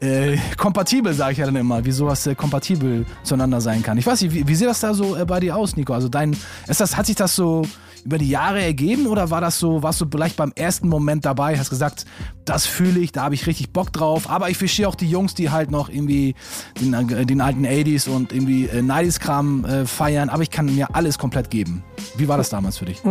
[0.00, 3.98] äh, kompatibel, sage ich ja dann immer, wie sowas äh, kompatibel zueinander sein kann.
[3.98, 5.92] Ich weiß nicht, wie, wie sieht das da so bei dir aus, Nico?
[5.92, 6.34] Also dein,
[6.68, 7.66] ist das, hat sich das so
[8.04, 11.58] über die Jahre ergeben oder war das so, warst du vielleicht beim ersten Moment dabei,
[11.58, 12.04] hast gesagt,
[12.44, 15.34] das fühle ich, da habe ich richtig Bock drauf, aber ich verstehe auch die Jungs,
[15.34, 16.34] die halt noch irgendwie
[16.80, 20.94] den, äh, den alten 80s und irgendwie äh, 90s-Kram äh, feiern, aber ich kann mir
[20.94, 21.82] alles komplett geben.
[22.16, 23.02] Wie war das damals für dich?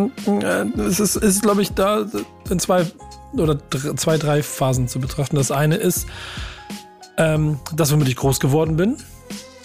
[0.78, 2.06] Es ist, ist glaube ich, da
[2.50, 2.86] in zwei
[3.34, 3.58] oder
[3.96, 5.36] zwei, drei Phasen zu betrachten.
[5.36, 6.06] Das eine ist,
[7.18, 8.98] ähm, dass womit ich groß geworden bin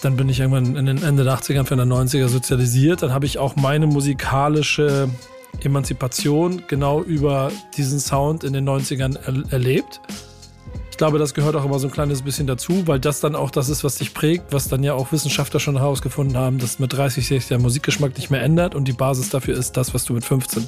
[0.01, 3.01] dann bin ich irgendwann in den Ende der 80er, Anfang der 90er sozialisiert.
[3.01, 5.09] Dann habe ich auch meine musikalische
[5.61, 10.01] Emanzipation genau über diesen Sound in den 90ern er erlebt
[10.99, 13.69] glaube, das gehört auch immer so ein kleines bisschen dazu, weil das dann auch das
[13.69, 17.25] ist, was dich prägt, was dann ja auch Wissenschaftler schon herausgefunden haben, dass mit 30
[17.25, 20.25] sich der Musikgeschmack nicht mehr ändert und die Basis dafür ist das, was du mit
[20.25, 20.67] 15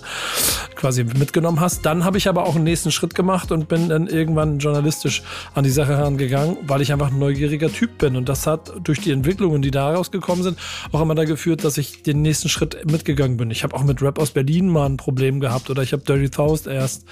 [0.76, 1.86] quasi mitgenommen hast.
[1.86, 5.22] Dann habe ich aber auch einen nächsten Schritt gemacht und bin dann irgendwann journalistisch
[5.54, 9.02] an die Sache herangegangen, weil ich einfach ein neugieriger Typ bin und das hat durch
[9.02, 10.58] die Entwicklungen, die daraus gekommen sind,
[10.94, 13.52] auch immer da geführt, dass ich den nächsten Schritt mitgegangen bin.
[13.52, 16.30] Ich habe auch mit Rap aus Berlin mal ein Problem gehabt oder ich habe Dirty
[16.34, 17.04] Faust erst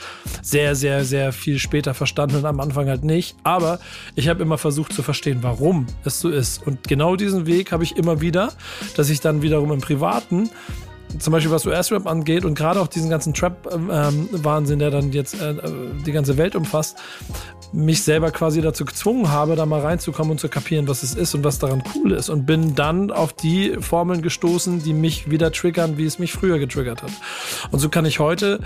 [0.42, 3.36] sehr, sehr, sehr viel später verstanden und am Anfang halt nicht.
[3.44, 3.80] Aber
[4.16, 6.66] ich habe immer versucht zu verstehen, warum es so ist.
[6.66, 8.54] Und genau diesen Weg habe ich immer wieder,
[8.96, 10.50] dass ich dann wiederum im Privaten
[11.18, 15.42] zum Beispiel was US-Rap angeht und gerade auch diesen ganzen Trap-Wahnsinn, ähm, der dann jetzt
[15.42, 15.56] äh,
[16.06, 16.98] die ganze Welt umfasst,
[17.72, 21.36] mich selber quasi dazu gezwungen habe, da mal reinzukommen und zu kapieren, was es ist
[21.36, 22.30] und was daran cool ist.
[22.30, 26.58] Und bin dann auf die Formeln gestoßen, die mich wieder triggern, wie es mich früher
[26.58, 27.12] getriggert hat.
[27.72, 28.60] Und so kann ich heute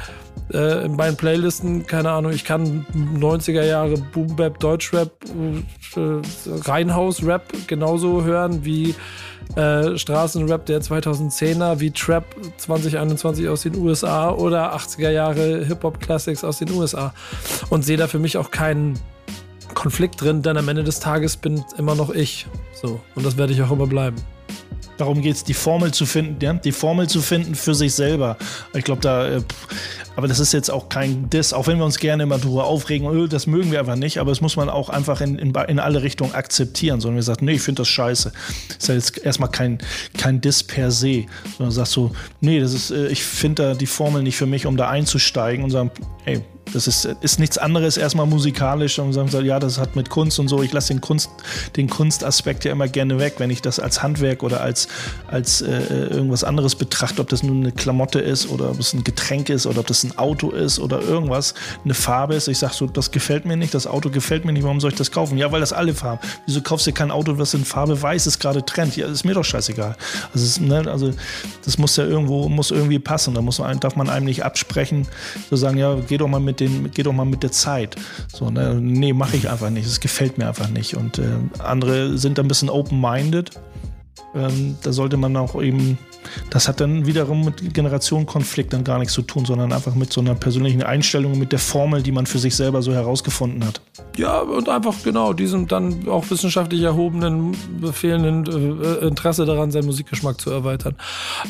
[0.54, 5.12] äh, in meinen Playlisten, keine Ahnung, ich kann 90er Jahre Boom Bap, Deutschrap,
[5.96, 8.96] äh, Reinhaus-Rap genauso hören wie
[9.56, 12.26] äh, Straßenrap der 2010er, wie Trap
[12.58, 17.14] 2021 aus den USA oder 80er Jahre Hip-Hop-Classics aus den USA.
[17.70, 19.00] Und sehe da für mich auch keinen
[19.74, 22.48] Konflikt drin, denn am Ende des Tages bin immer noch ich.
[22.74, 23.00] So.
[23.16, 24.18] Und das werde ich auch immer bleiben.
[24.98, 26.54] Darum geht es, die Formel zu finden, ja?
[26.54, 28.38] die Formel zu finden für sich selber.
[28.74, 29.42] Ich glaube, da, äh,
[30.16, 33.08] aber das ist jetzt auch kein Diss, auch wenn wir uns gerne immer drüber aufregen,
[33.08, 35.80] öh, das mögen wir einfach nicht, aber das muss man auch einfach in, in, in
[35.80, 38.32] alle Richtungen akzeptieren, sondern wir sagen, nee, ich finde das scheiße.
[38.68, 39.80] Das ist ja jetzt erstmal kein,
[40.18, 41.26] kein Diss per se,
[41.58, 42.12] sondern sagst so,
[42.42, 45.64] nee, das ist, äh, ich finde da die Formel nicht für mich, um da einzusteigen
[45.64, 45.92] und sagen,
[46.26, 50.40] ey, das ist, ist nichts anderes erstmal musikalisch und sagen, ja, das hat mit Kunst
[50.40, 50.64] und so.
[50.64, 51.30] Ich lasse den, Kunst,
[51.76, 54.88] den Kunstaspekt ja immer gerne weg, wenn ich das als Handwerk oder als,
[55.28, 59.04] als äh, irgendwas anderes betrachte, ob das nun eine Klamotte ist oder ob es ein
[59.04, 62.48] Getränk ist oder ob das ein Auto ist oder irgendwas, eine Farbe ist.
[62.48, 64.98] Ich sage so, das gefällt mir nicht, das Auto gefällt mir nicht, warum soll ich
[64.98, 65.38] das kaufen?
[65.38, 66.20] Ja, weil das alle Farben.
[66.46, 68.96] Wieso kaufst du kein Auto, was in Farbe weiß ist, gerade Trend?
[68.96, 69.96] Ja, ist mir doch scheißegal.
[70.34, 71.14] Also, ist, ne, also
[71.66, 73.34] das muss ja irgendwo, muss irgendwie passen.
[73.34, 75.08] Da muss man, darf man einem nicht absprechen,
[75.50, 77.96] so sagen, ja, geh doch mal mit den, geh doch mal mit der Zeit.
[78.32, 78.76] So, ne?
[78.80, 79.86] Nee, mache ich einfach nicht.
[79.86, 80.96] Es gefällt mir einfach nicht.
[80.96, 81.24] Und äh,
[81.60, 83.52] andere sind da ein bisschen open-minded.
[84.36, 85.98] Ähm, da sollte man auch eben
[86.50, 90.22] das hat dann wiederum mit Generationenkonflikt dann gar nichts zu tun, sondern einfach mit so
[90.22, 93.82] einer persönlichen Einstellung, mit der Formel, die man für sich selber so herausgefunden hat.
[94.18, 100.40] Ja, und einfach genau diesem dann auch wissenschaftlich erhobenen, befehlenden äh, Interesse daran, seinen Musikgeschmack
[100.40, 100.96] zu erweitern.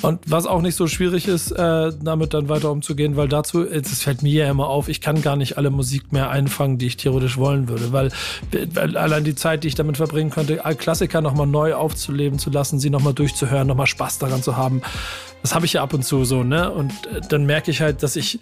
[0.02, 4.02] Und was auch nicht so schwierig ist, äh, damit dann weiter umzugehen, weil dazu, es
[4.02, 6.98] fällt mir ja immer auf, ich kann gar nicht alle Musik mehr einfangen, die ich
[6.98, 8.12] theoretisch wollen würde, weil,
[8.74, 12.80] weil allein die Zeit, die ich damit verbringen könnte, Klassiker nochmal neu aufzuleben zu lassen,
[12.80, 14.82] sie nochmal durchzuhören, nochmal Spaß daran zu haben, haben.
[15.42, 16.72] Das habe ich ja ab und zu so, ne?
[16.72, 18.40] Und äh, dann merke ich halt, dass ich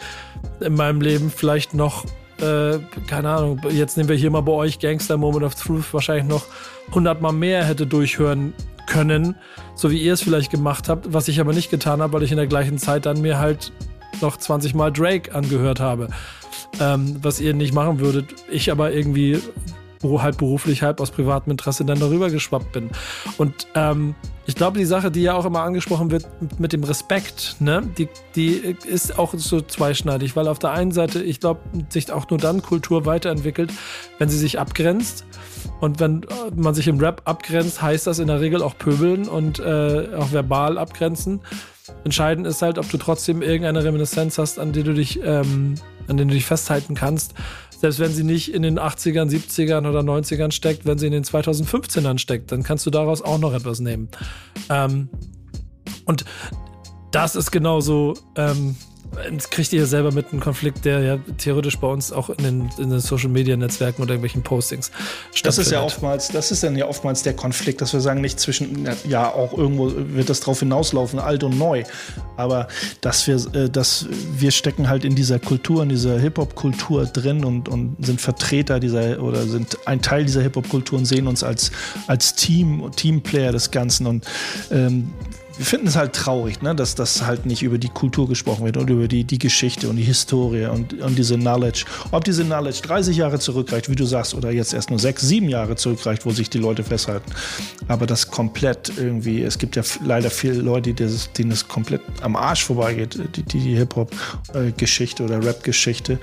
[0.60, 2.06] in meinem Leben vielleicht noch,
[2.40, 6.26] äh, keine Ahnung, jetzt nehmen wir hier mal bei euch Gangster Moment of Truth wahrscheinlich
[6.26, 6.46] noch
[6.94, 8.54] hundertmal mehr hätte durchhören
[8.86, 9.36] können,
[9.76, 12.32] so wie ihr es vielleicht gemacht habt, was ich aber nicht getan habe, weil ich
[12.32, 13.72] in der gleichen Zeit dann mir halt
[14.22, 16.10] noch 20 Mal Drake angehört habe.
[16.80, 18.34] Ähm, was ihr nicht machen würdet.
[18.50, 19.42] Ich aber irgendwie
[20.04, 22.90] halb beruflich, halb aus privatem Interesse dann darüber geschwappt bin.
[23.38, 24.16] Und ähm,
[24.48, 26.28] ich glaube, die Sache, die ja auch immer angesprochen wird
[26.60, 31.22] mit dem Respekt, ne, die, die ist auch so zweischneidig, weil auf der einen Seite,
[31.22, 33.72] ich glaube, sich auch nur dann Kultur weiterentwickelt,
[34.18, 35.26] wenn sie sich abgrenzt.
[35.80, 36.26] Und wenn
[36.56, 40.32] man sich im Rap abgrenzt, heißt das in der Regel auch pöbeln und äh, auch
[40.32, 41.42] verbal abgrenzen.
[42.04, 45.76] Entscheidend ist halt, ob du trotzdem irgendeine Reminiszenz hast, an die du dich, ähm,
[46.08, 47.36] an denen du dich festhalten kannst
[47.82, 51.24] selbst wenn sie nicht in den 80ern, 70ern oder 90ern steckt, wenn sie in den
[51.24, 54.10] 2015ern steckt, dann kannst du daraus auch noch etwas nehmen.
[54.70, 55.10] Ähm,
[56.06, 56.24] und
[57.12, 58.76] das ist genauso ähm,
[59.50, 62.90] kriegt ihr selber mit einem Konflikt, der ja theoretisch bei uns auch in den, in
[62.90, 64.92] den Social Media Netzwerken oder irgendwelchen Postings
[65.34, 65.46] stattfindet.
[65.46, 68.40] Das ist ja oftmals, das ist dann ja oftmals der Konflikt, dass wir sagen, nicht
[68.40, 71.84] zwischen, ja, auch irgendwo wird das drauf hinauslaufen, alt und neu.
[72.38, 72.68] Aber
[73.02, 77.68] dass wir, äh, dass wir stecken halt in dieser Kultur, in dieser Hip-Hop-Kultur drin und,
[77.68, 81.72] und sind Vertreter dieser oder sind ein Teil dieser Hip-Hop-Kultur und sehen uns als,
[82.08, 84.08] als Team, Teamplayer des Ganzen.
[84.08, 84.26] Und
[84.72, 85.14] ähm,
[85.62, 88.78] wir finden es halt traurig, ne, dass das halt nicht über die Kultur gesprochen wird
[88.78, 91.86] und über die, die Geschichte und die Historie und, und diese Knowledge.
[92.10, 95.50] Ob diese Knowledge 30 Jahre zurückreicht, wie du sagst, oder jetzt erst nur sechs, sieben
[95.50, 97.32] Jahre zurückreicht, wo sich die Leute festhalten.
[97.88, 102.64] Aber das komplett irgendwie, es gibt ja leider viele Leute, denen es komplett am Arsch
[102.64, 106.14] vorbeigeht, die, die, die Hip-Hop-Geschichte oder Rap-Geschichte.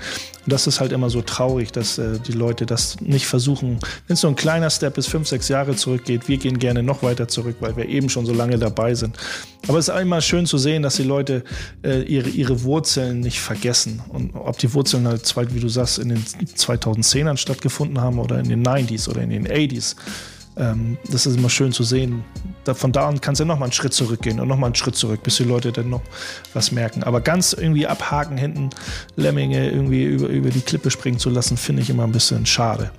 [0.49, 3.79] Und das ist halt immer so traurig, dass äh, die Leute das nicht versuchen.
[4.07, 7.03] Wenn es so ein kleiner Step bis fünf, sechs Jahre zurückgeht, wir gehen gerne noch
[7.03, 9.15] weiter zurück, weil wir eben schon so lange dabei sind.
[9.67, 11.43] Aber es ist immer schön zu sehen, dass die Leute
[11.83, 14.01] äh, ihre, ihre Wurzeln nicht vergessen.
[14.09, 18.49] Und ob die Wurzeln halt, wie du sagst, in den 2010ern stattgefunden haben oder in
[18.49, 19.95] den 90s oder in den 80s
[20.59, 22.23] ähm, das ist immer schön zu sehen.
[22.65, 25.23] Da, von da an kannst du nochmal einen Schritt zurückgehen und nochmal einen Schritt zurück,
[25.23, 26.01] bis die Leute dann noch
[26.53, 27.03] was merken.
[27.03, 28.69] Aber ganz irgendwie abhaken hinten,
[29.15, 32.91] Lemminge irgendwie über, über die Klippe springen zu lassen, finde ich immer ein bisschen schade.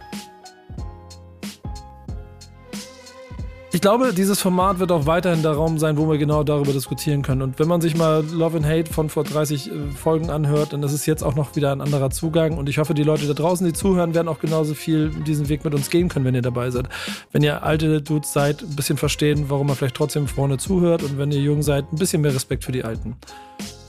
[3.72, 7.22] Ich glaube, dieses Format wird auch weiterhin der Raum sein, wo wir genau darüber diskutieren
[7.22, 7.40] können.
[7.40, 10.82] Und wenn man sich mal Love and Hate von vor 30 äh, Folgen anhört, dann
[10.82, 12.58] ist es jetzt auch noch wieder ein anderer Zugang.
[12.58, 15.64] Und ich hoffe, die Leute da draußen, die zuhören, werden auch genauso viel diesen Weg
[15.64, 16.88] mit uns gehen können, wenn ihr dabei seid.
[17.30, 21.04] Wenn ihr alte Dudes seid, ein bisschen verstehen, warum man vielleicht trotzdem vorne zuhört.
[21.04, 23.16] Und wenn ihr jung seid, ein bisschen mehr Respekt für die Alten.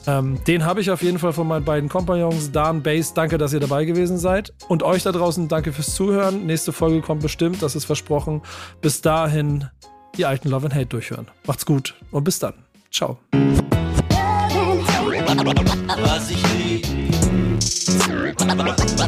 [0.08, 2.52] Ähm, den habe ich auf jeden Fall von meinen beiden Kompagnons.
[2.52, 4.54] Dan, Base, danke, dass ihr dabei gewesen seid.
[4.68, 6.46] Und euch da draußen, danke fürs Zuhören.
[6.46, 8.42] Nächste Folge kommt bestimmt, das ist versprochen.
[8.82, 9.66] Bis dahin,
[10.18, 11.28] die alten Love and Hate durchhören.
[11.46, 12.54] Macht's gut und bis dann.
[12.92, 13.18] Ciao.
[16.04, 16.86] Was ich lieb,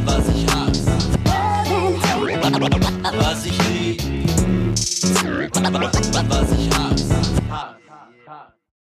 [0.06, 0.92] was ich hasse.
[3.18, 4.02] Was ich lieb,
[6.30, 7.33] was ich hasse.